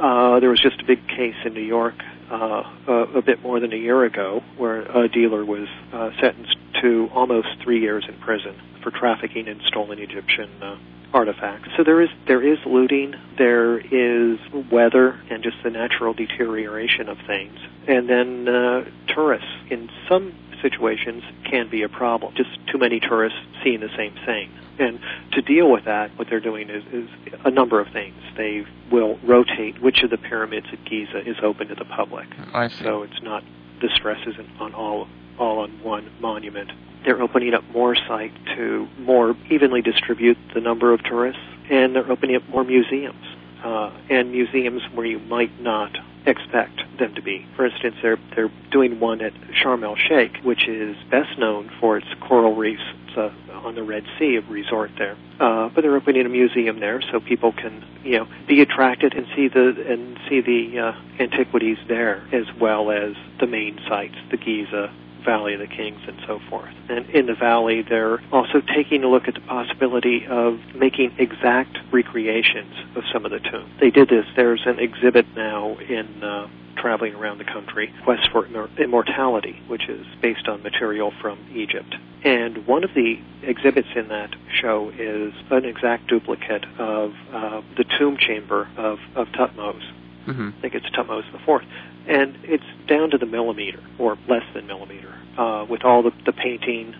Uh, 0.00 0.40
there 0.40 0.48
was 0.48 0.60
just 0.60 0.80
a 0.80 0.84
big 0.84 1.06
case 1.08 1.34
in 1.44 1.52
New 1.52 1.60
York 1.60 1.94
uh, 2.30 2.62
a, 2.88 2.92
a 3.18 3.22
bit 3.22 3.42
more 3.42 3.60
than 3.60 3.72
a 3.72 3.76
year 3.76 4.02
ago 4.04 4.42
where 4.56 4.80
a 4.80 5.08
dealer 5.08 5.44
was 5.44 5.68
uh, 5.92 6.10
sentenced 6.20 6.56
to 6.80 7.10
almost 7.12 7.48
three 7.62 7.80
years 7.80 8.06
in 8.08 8.14
prison 8.18 8.58
for 8.82 8.90
trafficking 8.90 9.46
in 9.46 9.60
stolen 9.66 9.98
Egyptian 9.98 10.50
uh, 10.62 10.78
artifacts. 11.12 11.68
So 11.76 11.84
there 11.84 12.00
is 12.00 12.08
there 12.26 12.42
is 12.42 12.58
looting, 12.64 13.14
there 13.36 13.78
is 13.78 14.38
weather 14.72 15.20
and 15.28 15.42
just 15.42 15.56
the 15.62 15.70
natural 15.70 16.14
deterioration 16.14 17.10
of 17.10 17.18
things, 17.26 17.58
and 17.86 18.08
then 18.08 18.48
uh, 18.48 18.84
tourists 19.08 19.50
in 19.68 19.90
some 20.08 20.32
situations 20.62 21.22
can 21.48 21.68
be 21.68 21.82
a 21.82 21.88
problem. 21.88 22.34
Just 22.36 22.50
too 22.70 22.78
many 22.78 23.00
tourists 23.00 23.38
seeing 23.62 23.80
the 23.80 23.94
same 23.96 24.14
thing. 24.26 24.50
And 24.78 24.98
to 25.32 25.42
deal 25.42 25.70
with 25.70 25.84
that, 25.84 26.16
what 26.18 26.28
they're 26.30 26.40
doing 26.40 26.70
is, 26.70 26.82
is 26.92 27.08
a 27.44 27.50
number 27.50 27.80
of 27.80 27.92
things. 27.92 28.16
They 28.36 28.64
will 28.90 29.18
rotate 29.24 29.80
which 29.82 30.02
of 30.02 30.10
the 30.10 30.18
pyramids 30.18 30.66
at 30.72 30.84
Giza 30.84 31.28
is 31.28 31.36
open 31.42 31.68
to 31.68 31.74
the 31.74 31.84
public. 31.84 32.26
I 32.54 32.68
see. 32.68 32.84
So 32.84 33.02
it's 33.02 33.22
not 33.22 33.44
the 33.80 33.88
stress 33.94 34.20
isn't 34.26 34.60
on 34.60 34.74
all 34.74 35.08
all 35.38 35.60
on 35.60 35.82
one 35.82 36.10
monument. 36.20 36.70
They're 37.04 37.20
opening 37.20 37.54
up 37.54 37.64
more 37.72 37.96
site 37.96 38.32
to 38.56 38.86
more 38.98 39.34
evenly 39.50 39.80
distribute 39.80 40.36
the 40.54 40.60
number 40.60 40.92
of 40.92 41.02
tourists, 41.02 41.40
and 41.70 41.96
they're 41.96 42.10
opening 42.10 42.36
up 42.36 42.46
more 42.50 42.62
museums 42.62 43.24
uh, 43.64 43.90
and 44.10 44.32
museums 44.32 44.82
where 44.94 45.06
you 45.06 45.18
might 45.18 45.60
not 45.60 45.96
expect 46.26 46.80
them 46.98 47.14
to 47.14 47.22
be. 47.22 47.46
For 47.56 47.66
instance, 47.66 47.96
they're 48.02 48.18
they're 48.34 48.50
doing 48.70 49.00
one 49.00 49.20
at 49.20 49.32
Sharm 49.62 49.84
el 49.84 49.96
Sheikh, 49.96 50.36
which 50.42 50.68
is 50.68 50.96
best 51.10 51.38
known 51.38 51.70
for 51.80 51.96
its 51.96 52.06
coral 52.20 52.54
reefs. 52.54 52.82
It's 53.08 53.16
a, 53.16 53.32
on 53.52 53.74
the 53.74 53.82
Red 53.82 54.04
Sea, 54.18 54.36
a 54.36 54.40
resort 54.42 54.92
there. 54.96 55.16
Uh, 55.40 55.68
but 55.68 55.80
they're 55.80 55.96
opening 55.96 56.26
a 56.26 56.28
museum 56.28 56.80
there, 56.80 57.02
so 57.10 57.20
people 57.20 57.52
can 57.52 57.84
you 58.04 58.18
know 58.18 58.28
be 58.46 58.60
attracted 58.60 59.14
and 59.14 59.26
see 59.34 59.48
the 59.48 59.84
and 59.88 60.18
see 60.28 60.40
the 60.40 60.78
uh, 60.78 60.92
antiquities 61.18 61.78
there, 61.88 62.22
as 62.32 62.44
well 62.60 62.90
as 62.90 63.14
the 63.40 63.46
main 63.46 63.78
sites, 63.88 64.16
the 64.30 64.36
Giza, 64.36 64.92
Valley 65.20 65.54
of 65.54 65.60
the 65.60 65.66
Kings 65.66 66.00
and 66.06 66.20
so 66.26 66.40
forth. 66.48 66.72
And 66.88 67.08
in 67.10 67.26
the 67.26 67.34
valley, 67.34 67.82
they're 67.82 68.20
also 68.32 68.60
taking 68.60 69.04
a 69.04 69.08
look 69.08 69.28
at 69.28 69.34
the 69.34 69.40
possibility 69.40 70.26
of 70.26 70.58
making 70.74 71.14
exact 71.18 71.78
recreations 71.92 72.74
of 72.96 73.04
some 73.12 73.24
of 73.24 73.30
the 73.30 73.40
tombs. 73.40 73.70
They 73.80 73.90
did 73.90 74.08
this. 74.08 74.26
There's 74.36 74.62
an 74.66 74.78
exhibit 74.78 75.26
now 75.36 75.76
in 75.78 76.22
uh, 76.22 76.48
traveling 76.76 77.14
around 77.14 77.38
the 77.38 77.44
country, 77.44 77.92
Quest 78.04 78.30
for 78.32 78.46
Immortality, 78.78 79.60
which 79.68 79.88
is 79.88 80.06
based 80.20 80.48
on 80.48 80.62
material 80.62 81.12
from 81.20 81.38
Egypt. 81.54 81.94
And 82.24 82.66
one 82.66 82.84
of 82.84 82.94
the 82.94 83.20
exhibits 83.42 83.88
in 83.94 84.08
that 84.08 84.34
show 84.60 84.90
is 84.90 85.32
an 85.50 85.64
exact 85.64 86.08
duplicate 86.08 86.64
of 86.78 87.14
uh, 87.32 87.62
the 87.76 87.84
tomb 87.98 88.16
chamber 88.16 88.68
of, 88.76 88.98
of 89.14 89.28
Thutmose. 89.28 89.90
Mm-hmm. 90.30 90.50
I 90.58 90.60
think 90.60 90.74
it's 90.74 90.86
Thutmose 90.86 91.30
the 91.32 91.38
Fourth 91.38 91.64
and 92.06 92.36
it's 92.42 92.64
down 92.86 93.10
to 93.10 93.18
the 93.18 93.26
millimeter 93.26 93.80
or 93.98 94.18
less 94.28 94.42
than 94.54 94.66
millimeter 94.66 95.14
uh, 95.38 95.64
with 95.68 95.84
all 95.84 96.02
the, 96.02 96.12
the 96.26 96.32
painting, 96.32 96.94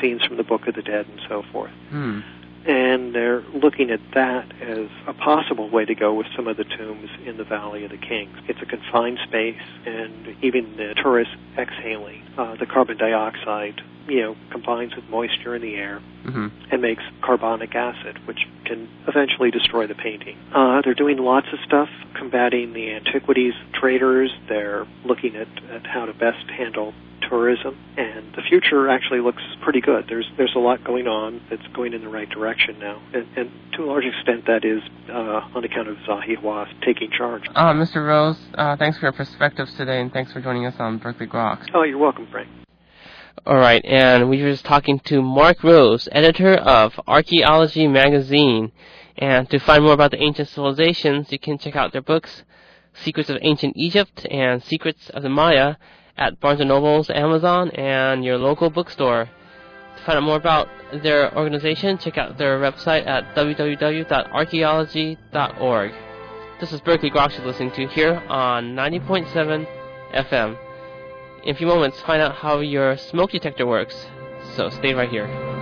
scenes 0.00 0.24
from 0.24 0.36
the 0.36 0.44
Book 0.44 0.66
of 0.66 0.74
the 0.74 0.82
Dead, 0.82 1.06
and 1.06 1.20
so 1.28 1.42
forth. 1.52 1.72
Hmm. 1.90 2.20
And 2.66 3.14
they're 3.14 3.42
looking 3.54 3.90
at 3.90 4.00
that 4.14 4.50
as 4.60 4.88
a 5.06 5.12
possible 5.12 5.70
way 5.70 5.84
to 5.84 5.94
go 5.94 6.14
with 6.14 6.26
some 6.34 6.48
of 6.48 6.56
the 6.56 6.64
tombs 6.64 7.10
in 7.24 7.36
the 7.36 7.44
Valley 7.44 7.84
of 7.84 7.92
the 7.92 7.96
Kings. 7.96 8.36
It's 8.48 8.60
a 8.60 8.66
confined 8.66 9.20
space, 9.22 9.60
and 9.84 10.34
even 10.42 10.76
the 10.76 10.94
tourists 10.94 11.34
exhaling 11.56 12.22
uh, 12.36 12.56
the 12.56 12.66
carbon 12.66 12.96
dioxide 12.96 13.82
you 14.08 14.20
know, 14.22 14.36
combines 14.50 14.94
with 14.94 15.04
moisture 15.08 15.54
in 15.54 15.62
the 15.62 15.74
air 15.74 16.00
mm-hmm. 16.24 16.48
and 16.70 16.82
makes 16.82 17.02
carbonic 17.22 17.74
acid, 17.74 18.18
which 18.26 18.40
can 18.64 18.88
eventually 19.06 19.50
destroy 19.50 19.86
the 19.86 19.94
painting. 19.94 20.38
Uh, 20.54 20.80
they're 20.84 20.94
doing 20.94 21.18
lots 21.18 21.46
of 21.52 21.58
stuff 21.66 21.88
combating 22.14 22.72
the 22.72 22.92
antiquities 22.92 23.54
traders. 23.72 24.30
They're 24.48 24.86
looking 25.04 25.36
at, 25.36 25.48
at 25.70 25.86
how 25.86 26.06
to 26.06 26.12
best 26.12 26.48
handle 26.50 26.94
tourism, 27.28 27.76
and 27.96 28.32
the 28.34 28.42
future 28.48 28.88
actually 28.88 29.20
looks 29.20 29.42
pretty 29.62 29.80
good. 29.80 30.06
There's 30.08 30.26
there's 30.36 30.54
a 30.54 30.58
lot 30.58 30.84
going 30.84 31.06
on 31.06 31.40
that's 31.50 31.66
going 31.74 31.92
in 31.92 32.02
the 32.02 32.08
right 32.08 32.28
direction 32.28 32.78
now, 32.78 33.02
and, 33.12 33.26
and 33.36 33.50
to 33.74 33.84
a 33.84 33.86
large 33.86 34.04
extent 34.04 34.46
that 34.46 34.64
is 34.64 34.82
uh, 35.08 35.56
on 35.56 35.64
account 35.64 35.88
of 35.88 35.96
Zahi 36.08 36.36
Hawass 36.38 36.68
taking 36.84 37.10
charge. 37.10 37.44
Uh, 37.54 37.72
Mr. 37.72 38.06
Rose, 38.06 38.38
uh, 38.54 38.76
thanks 38.76 38.98
for 38.98 39.06
your 39.06 39.12
perspectives 39.12 39.74
today, 39.76 40.00
and 40.00 40.12
thanks 40.12 40.32
for 40.32 40.40
joining 40.40 40.66
us 40.66 40.74
on 40.78 40.98
Berkeley 40.98 41.26
Groks. 41.26 41.66
Oh, 41.74 41.82
you're 41.82 41.98
welcome, 41.98 42.28
Frank. 42.30 42.48
All 43.44 43.56
right, 43.56 43.84
and 43.84 44.30
we 44.30 44.42
were 44.42 44.50
just 44.50 44.64
talking 44.64 44.98
to 45.00 45.20
Mark 45.22 45.62
Rose, 45.62 46.08
editor 46.10 46.54
of 46.54 46.98
Archaeology 47.06 47.86
Magazine. 47.86 48.72
And 49.16 49.48
to 49.50 49.60
find 49.60 49.84
more 49.84 49.92
about 49.92 50.12
the 50.12 50.22
ancient 50.22 50.48
civilizations, 50.48 51.30
you 51.30 51.38
can 51.38 51.58
check 51.58 51.76
out 51.76 51.92
their 51.92 52.00
books, 52.02 52.42
Secrets 52.94 53.30
of 53.30 53.38
Ancient 53.42 53.74
Egypt 53.76 54.26
and 54.30 54.62
Secrets 54.62 55.10
of 55.10 55.22
the 55.22 55.28
Maya, 55.28 55.76
at 56.16 56.40
Barnes 56.40 56.60
& 56.60 56.64
Noble's, 56.64 57.10
Amazon, 57.10 57.70
and 57.70 58.24
your 58.24 58.38
local 58.38 58.70
bookstore. 58.70 59.28
To 59.96 60.02
find 60.04 60.18
out 60.18 60.24
more 60.24 60.36
about 60.36 60.68
their 61.02 61.36
organization, 61.36 61.98
check 61.98 62.16
out 62.18 62.38
their 62.38 62.58
website 62.58 63.06
at 63.06 63.36
www.archaeology.org. 63.36 65.92
This 66.58 66.72
is 66.72 66.80
Berkeley 66.80 67.10
Groks 67.10 67.36
you're 67.36 67.46
listening 67.46 67.70
to 67.72 67.86
here 67.88 68.14
on 68.28 68.74
90.7 68.74 69.66
FM. 70.14 70.56
In 71.46 71.54
a 71.54 71.56
few 71.56 71.68
moments, 71.68 72.00
find 72.00 72.20
out 72.20 72.34
how 72.34 72.58
your 72.58 72.96
smoke 72.96 73.30
detector 73.30 73.66
works. 73.66 74.06
So 74.56 74.68
stay 74.68 74.94
right 74.94 75.08
here. 75.08 75.55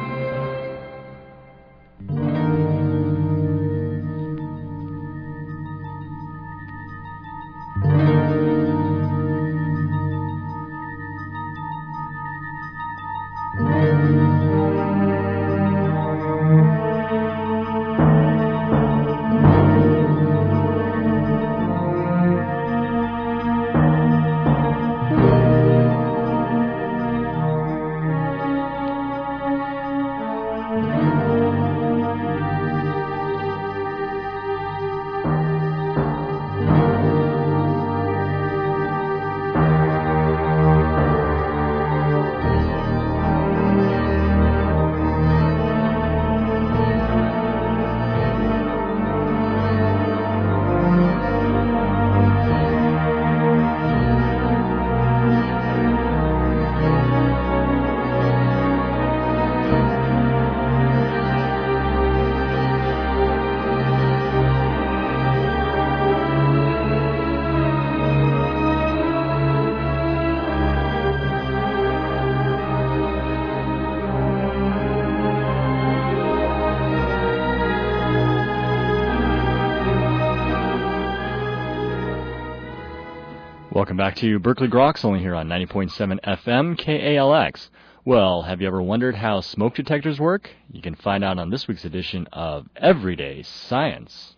Welcome 83.94 84.10
back 84.10 84.20
to 84.22 84.40
Berkeley 84.40 84.66
Groks, 84.66 85.04
only 85.04 85.20
here 85.20 85.36
on 85.36 85.46
90.7 85.46 86.18
FM 86.24 86.76
KALX. 86.76 87.68
Well, 88.04 88.42
have 88.42 88.60
you 88.60 88.66
ever 88.66 88.82
wondered 88.82 89.14
how 89.14 89.40
smoke 89.40 89.76
detectors 89.76 90.18
work? 90.18 90.50
You 90.68 90.82
can 90.82 90.96
find 90.96 91.22
out 91.22 91.38
on 91.38 91.50
this 91.50 91.68
week's 91.68 91.84
edition 91.84 92.26
of 92.32 92.66
Everyday 92.74 93.44
Science. 93.44 94.34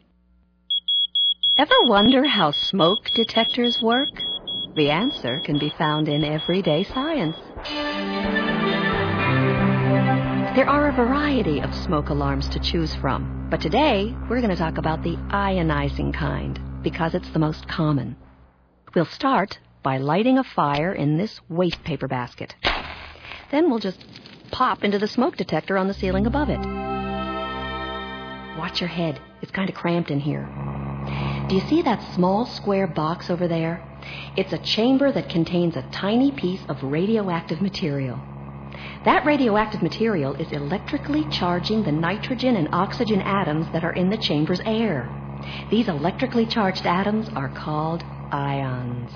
Ever 1.57 1.75
wonder 1.85 2.27
how 2.27 2.51
smoke 2.51 3.09
detectors 3.15 3.81
work? 3.81 4.11
The 4.75 4.91
answer 4.91 5.41
can 5.41 5.59
be 5.59 5.71
found 5.71 6.07
in 6.07 6.23
Everyday 6.23 6.85
Science. 6.85 7.39
There 10.55 10.69
are 10.69 10.89
a 10.91 10.93
variety 10.93 11.61
of 11.61 11.75
smoke 11.75 12.11
alarms 12.11 12.51
to 12.51 12.59
choose 12.59 12.95
from, 12.97 13.49
but 13.49 13.63
today 13.63 14.15
we're 14.29 14.43
going 14.43 14.51
to 14.51 14.57
talk 14.57 14.77
about 14.77 15.03
the 15.03 15.17
ionizing 15.31 16.13
kind 16.13 16.61
because 16.83 17.15
it's 17.15 17.31
the 17.31 17.39
most 17.39 17.67
common. 17.69 18.17
We'll 18.95 19.05
start 19.07 19.59
by 19.83 19.99
lighting 19.99 20.39
a 20.39 20.45
fire 20.45 20.93
in 20.93 21.19
this 21.19 21.41
waste 21.49 21.85
paper 21.85 22.09
basket. 22.09 22.55
Then 23.51 23.69
we'll 23.69 23.79
just 23.79 24.05
pop 24.51 24.85
into 24.85 24.99
the 24.99 25.09
smoke 25.09 25.37
detector 25.37 25.77
on 25.77 25.89
the 25.89 25.95
ceiling 25.95 26.27
above 26.27 26.49
it. 26.49 26.61
Watch 28.59 28.81
your 28.81 28.89
head. 28.89 29.21
It's 29.43 29.53
kind 29.53 29.69
of 29.69 29.75
cramped 29.75 30.11
in 30.11 30.21
here. 30.21 30.49
Do 31.49 31.55
you 31.55 31.61
see 31.69 31.83
that 31.83 32.15
small 32.15 32.47
square 32.47 32.87
box 32.87 33.29
over 33.29 33.47
there? 33.47 33.87
It's 34.37 34.53
a 34.53 34.59
chamber 34.59 35.13
that 35.13 35.29
contains 35.29 35.77
a 35.77 35.89
tiny 35.93 36.33
piece 36.33 36.65
of 36.69 36.83
radioactive 36.83 37.61
material. 37.61 38.19
That 39.05 39.25
radioactive 39.27 39.83
material 39.83 40.35
is 40.35 40.51
electrically 40.53 41.25
charging 41.31 41.83
the 41.83 41.93
nitrogen 41.93 42.57
and 42.57 42.69
oxygen 42.73 43.21
atoms 43.23 43.67
that 43.73 43.85
are 43.85 43.93
in 43.93 44.11
the 44.11 44.17
chamber's 44.17 44.61
air. 44.65 45.09
These 45.71 45.89
electrically 45.89 46.47
charged 46.47 46.87
atoms 46.87 47.29
are 47.37 47.49
called 47.51 48.05
ions. 48.33 49.11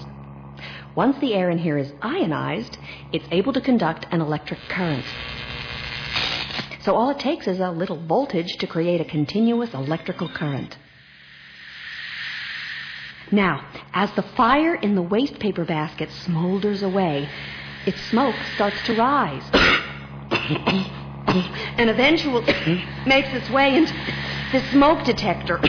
Once 0.94 1.16
the 1.20 1.35
air 1.35 1.51
in 1.51 1.59
here 1.59 1.79
is 1.79 1.92
ionized, 2.03 2.77
it's 3.12 3.27
able 3.31 3.53
to 3.53 3.61
conduct 3.61 4.07
an 4.11 4.20
electric 4.20 4.59
current. 4.68 5.05
So 6.83 6.96
all 6.96 7.11
it 7.11 7.18
takes 7.18 7.46
is 7.46 7.61
a 7.61 7.70
little 7.70 7.96
voltage 7.96 8.57
to 8.59 8.66
create 8.66 9.01
a 9.01 9.05
continuous 9.05 9.73
electrical 9.75 10.29
current. 10.29 10.77
Now, 13.31 13.64
as 13.92 14.11
the 14.12 14.23
fire 14.23 14.75
in 14.75 14.94
the 14.94 15.03
waste 15.03 15.38
paper 15.38 15.64
basket 15.64 16.09
smolders 16.27 16.83
away, 16.83 17.29
its 17.87 18.01
smoke 18.07 18.35
starts 18.57 18.83
to 18.87 18.96
rise. 18.96 19.44
and 21.79 21.88
eventually 21.90 22.44
makes 23.07 23.29
its 23.33 23.49
way 23.51 23.77
into 23.77 23.92
the 24.53 24.61
smoke 24.73 25.05
detector. 25.05 25.61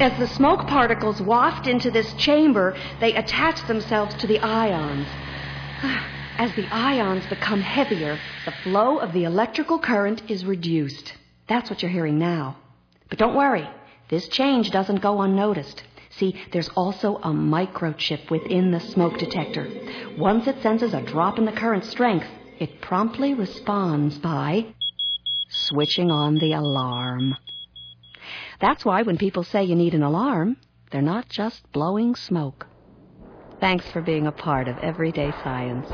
As 0.00 0.18
the 0.18 0.26
smoke 0.26 0.66
particles 0.66 1.22
waft 1.22 1.68
into 1.68 1.88
this 1.88 2.12
chamber, 2.14 2.76
they 2.98 3.14
attach 3.14 3.64
themselves 3.68 4.14
to 4.16 4.26
the 4.26 4.40
ions. 4.40 5.06
As 6.36 6.52
the 6.56 6.66
ions 6.72 7.24
become 7.26 7.60
heavier, 7.60 8.18
the 8.44 8.50
flow 8.64 8.98
of 8.98 9.12
the 9.12 9.22
electrical 9.22 9.78
current 9.78 10.22
is 10.28 10.44
reduced. 10.44 11.14
That's 11.46 11.70
what 11.70 11.80
you're 11.80 11.92
hearing 11.92 12.18
now. 12.18 12.56
But 13.08 13.18
don't 13.18 13.36
worry, 13.36 13.68
this 14.08 14.26
change 14.26 14.72
doesn't 14.72 15.00
go 15.00 15.22
unnoticed. 15.22 15.84
See, 16.10 16.34
there's 16.50 16.70
also 16.70 17.16
a 17.18 17.30
microchip 17.30 18.30
within 18.30 18.72
the 18.72 18.80
smoke 18.80 19.18
detector. 19.18 19.68
Once 20.18 20.48
it 20.48 20.60
senses 20.60 20.92
a 20.92 21.02
drop 21.02 21.38
in 21.38 21.44
the 21.44 21.52
current 21.52 21.84
strength, 21.84 22.26
it 22.58 22.80
promptly 22.80 23.32
responds 23.32 24.18
by 24.18 24.66
switching 25.48 26.10
on 26.10 26.38
the 26.38 26.52
alarm. 26.52 27.36
That's 28.64 28.82
why 28.82 29.02
when 29.02 29.18
people 29.18 29.44
say 29.44 29.62
you 29.62 29.74
need 29.74 29.92
an 29.92 30.02
alarm, 30.02 30.56
they're 30.90 31.02
not 31.02 31.28
just 31.28 31.70
blowing 31.72 32.14
smoke. 32.14 32.66
Thanks 33.60 33.86
for 33.90 34.00
being 34.00 34.26
a 34.26 34.32
part 34.32 34.68
of 34.68 34.78
Everyday 34.78 35.32
Science. 35.42 35.86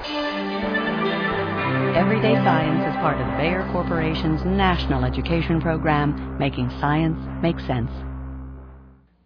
Everyday 1.96 2.36
Science 2.36 2.86
is 2.86 2.94
part 3.00 3.20
of 3.20 3.26
Bayer 3.36 3.68
Corporation's 3.72 4.44
national 4.44 5.04
education 5.04 5.60
program, 5.60 6.38
making 6.38 6.70
science 6.78 7.18
make 7.42 7.58
sense. 7.58 7.90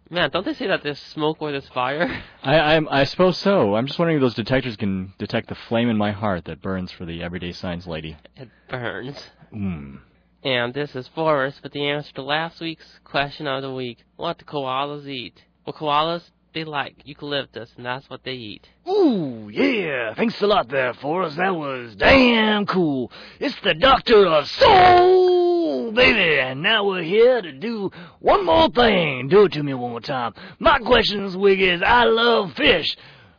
Man, 0.09 0.31
don't 0.31 0.43
they 0.43 0.55
say 0.55 0.65
that 0.65 0.81
there's 0.81 0.97
smoke 0.97 1.37
or 1.39 1.51
there's 1.51 1.69
fire? 1.69 2.23
I, 2.41 2.77
I, 2.77 3.01
I 3.01 3.03
suppose 3.03 3.37
so. 3.37 3.75
I'm 3.75 3.85
just 3.85 3.99
wondering 3.99 4.17
if 4.17 4.21
those 4.21 4.33
detectors 4.33 4.75
can 4.75 5.13
detect 5.19 5.49
the 5.49 5.55
flame 5.69 5.89
in 5.89 5.97
my 5.97 6.13
heart 6.13 6.45
that 6.45 6.63
burns 6.63 6.91
for 6.91 7.05
the 7.05 7.21
Everyday 7.21 7.51
Science 7.51 7.85
lady. 7.85 8.17
It 8.35 8.49
burns. 8.67 9.23
Mm. 9.53 9.99
And 10.45 10.75
this 10.75 10.95
is 10.95 11.07
Forrest 11.07 11.63
with 11.63 11.73
the 11.73 11.89
answer 11.89 12.13
to 12.13 12.21
last 12.21 12.61
week's 12.61 12.99
question 13.03 13.47
of 13.47 13.63
the 13.63 13.73
week. 13.73 13.97
What 14.15 14.37
do 14.37 14.45
koalas 14.45 15.07
eat? 15.07 15.43
Well, 15.65 15.73
koalas, 15.73 16.21
they 16.53 16.63
like 16.63 16.97
eucalyptus, 17.03 17.71
and 17.75 17.83
that's 17.83 18.07
what 18.11 18.23
they 18.23 18.33
eat. 18.33 18.69
Ooh, 18.87 19.49
yeah. 19.51 20.13
Thanks 20.13 20.39
a 20.43 20.45
lot 20.45 20.69
there, 20.69 20.93
Forrest. 20.93 21.37
That 21.37 21.55
was 21.55 21.95
damn 21.95 22.67
cool. 22.67 23.11
It's 23.39 23.59
the 23.63 23.73
Doctor 23.73 24.27
of 24.27 24.47
Soul, 24.47 25.91
baby. 25.91 26.39
And 26.39 26.61
now 26.61 26.85
we're 26.85 27.01
here 27.01 27.41
to 27.41 27.51
do 27.51 27.89
one 28.19 28.45
more 28.45 28.69
thing. 28.69 29.29
Do 29.29 29.45
it 29.45 29.53
to 29.53 29.63
me 29.63 29.73
one 29.73 29.89
more 29.89 29.99
time. 29.99 30.35
My 30.59 30.77
question 30.77 31.25
this 31.25 31.35
week 31.35 31.59
is, 31.59 31.81
I 31.83 32.03
love 32.03 32.53
fish. 32.53 32.95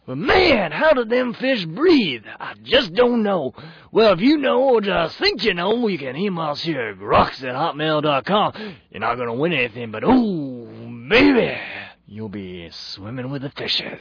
But 0.06 0.18
man, 0.18 0.70
how 0.70 0.92
do 0.92 1.04
them 1.04 1.34
fish 1.34 1.64
breathe? 1.64 2.24
I 2.38 2.54
just 2.62 2.94
don't 2.94 3.24
know. 3.24 3.54
Well, 3.90 4.12
if 4.12 4.20
you 4.20 4.36
know 4.36 4.62
or 4.62 4.80
just 4.80 5.18
think 5.18 5.44
you 5.44 5.52
know, 5.52 5.88
you 5.88 5.98
can 5.98 6.16
email 6.16 6.50
us 6.50 6.62
here 6.62 6.90
at 6.90 6.98
groks 6.98 7.42
at 7.42 7.56
hotmail.com. 7.56 8.76
You're 8.90 9.00
not 9.00 9.16
gonna 9.16 9.34
win 9.34 9.52
anything, 9.52 9.90
but 9.90 10.04
ooh, 10.04 11.06
baby, 11.08 11.58
you'll 12.06 12.28
be 12.28 12.68
swimming 12.70 13.30
with 13.30 13.42
the 13.42 13.50
fishes. 13.50 14.00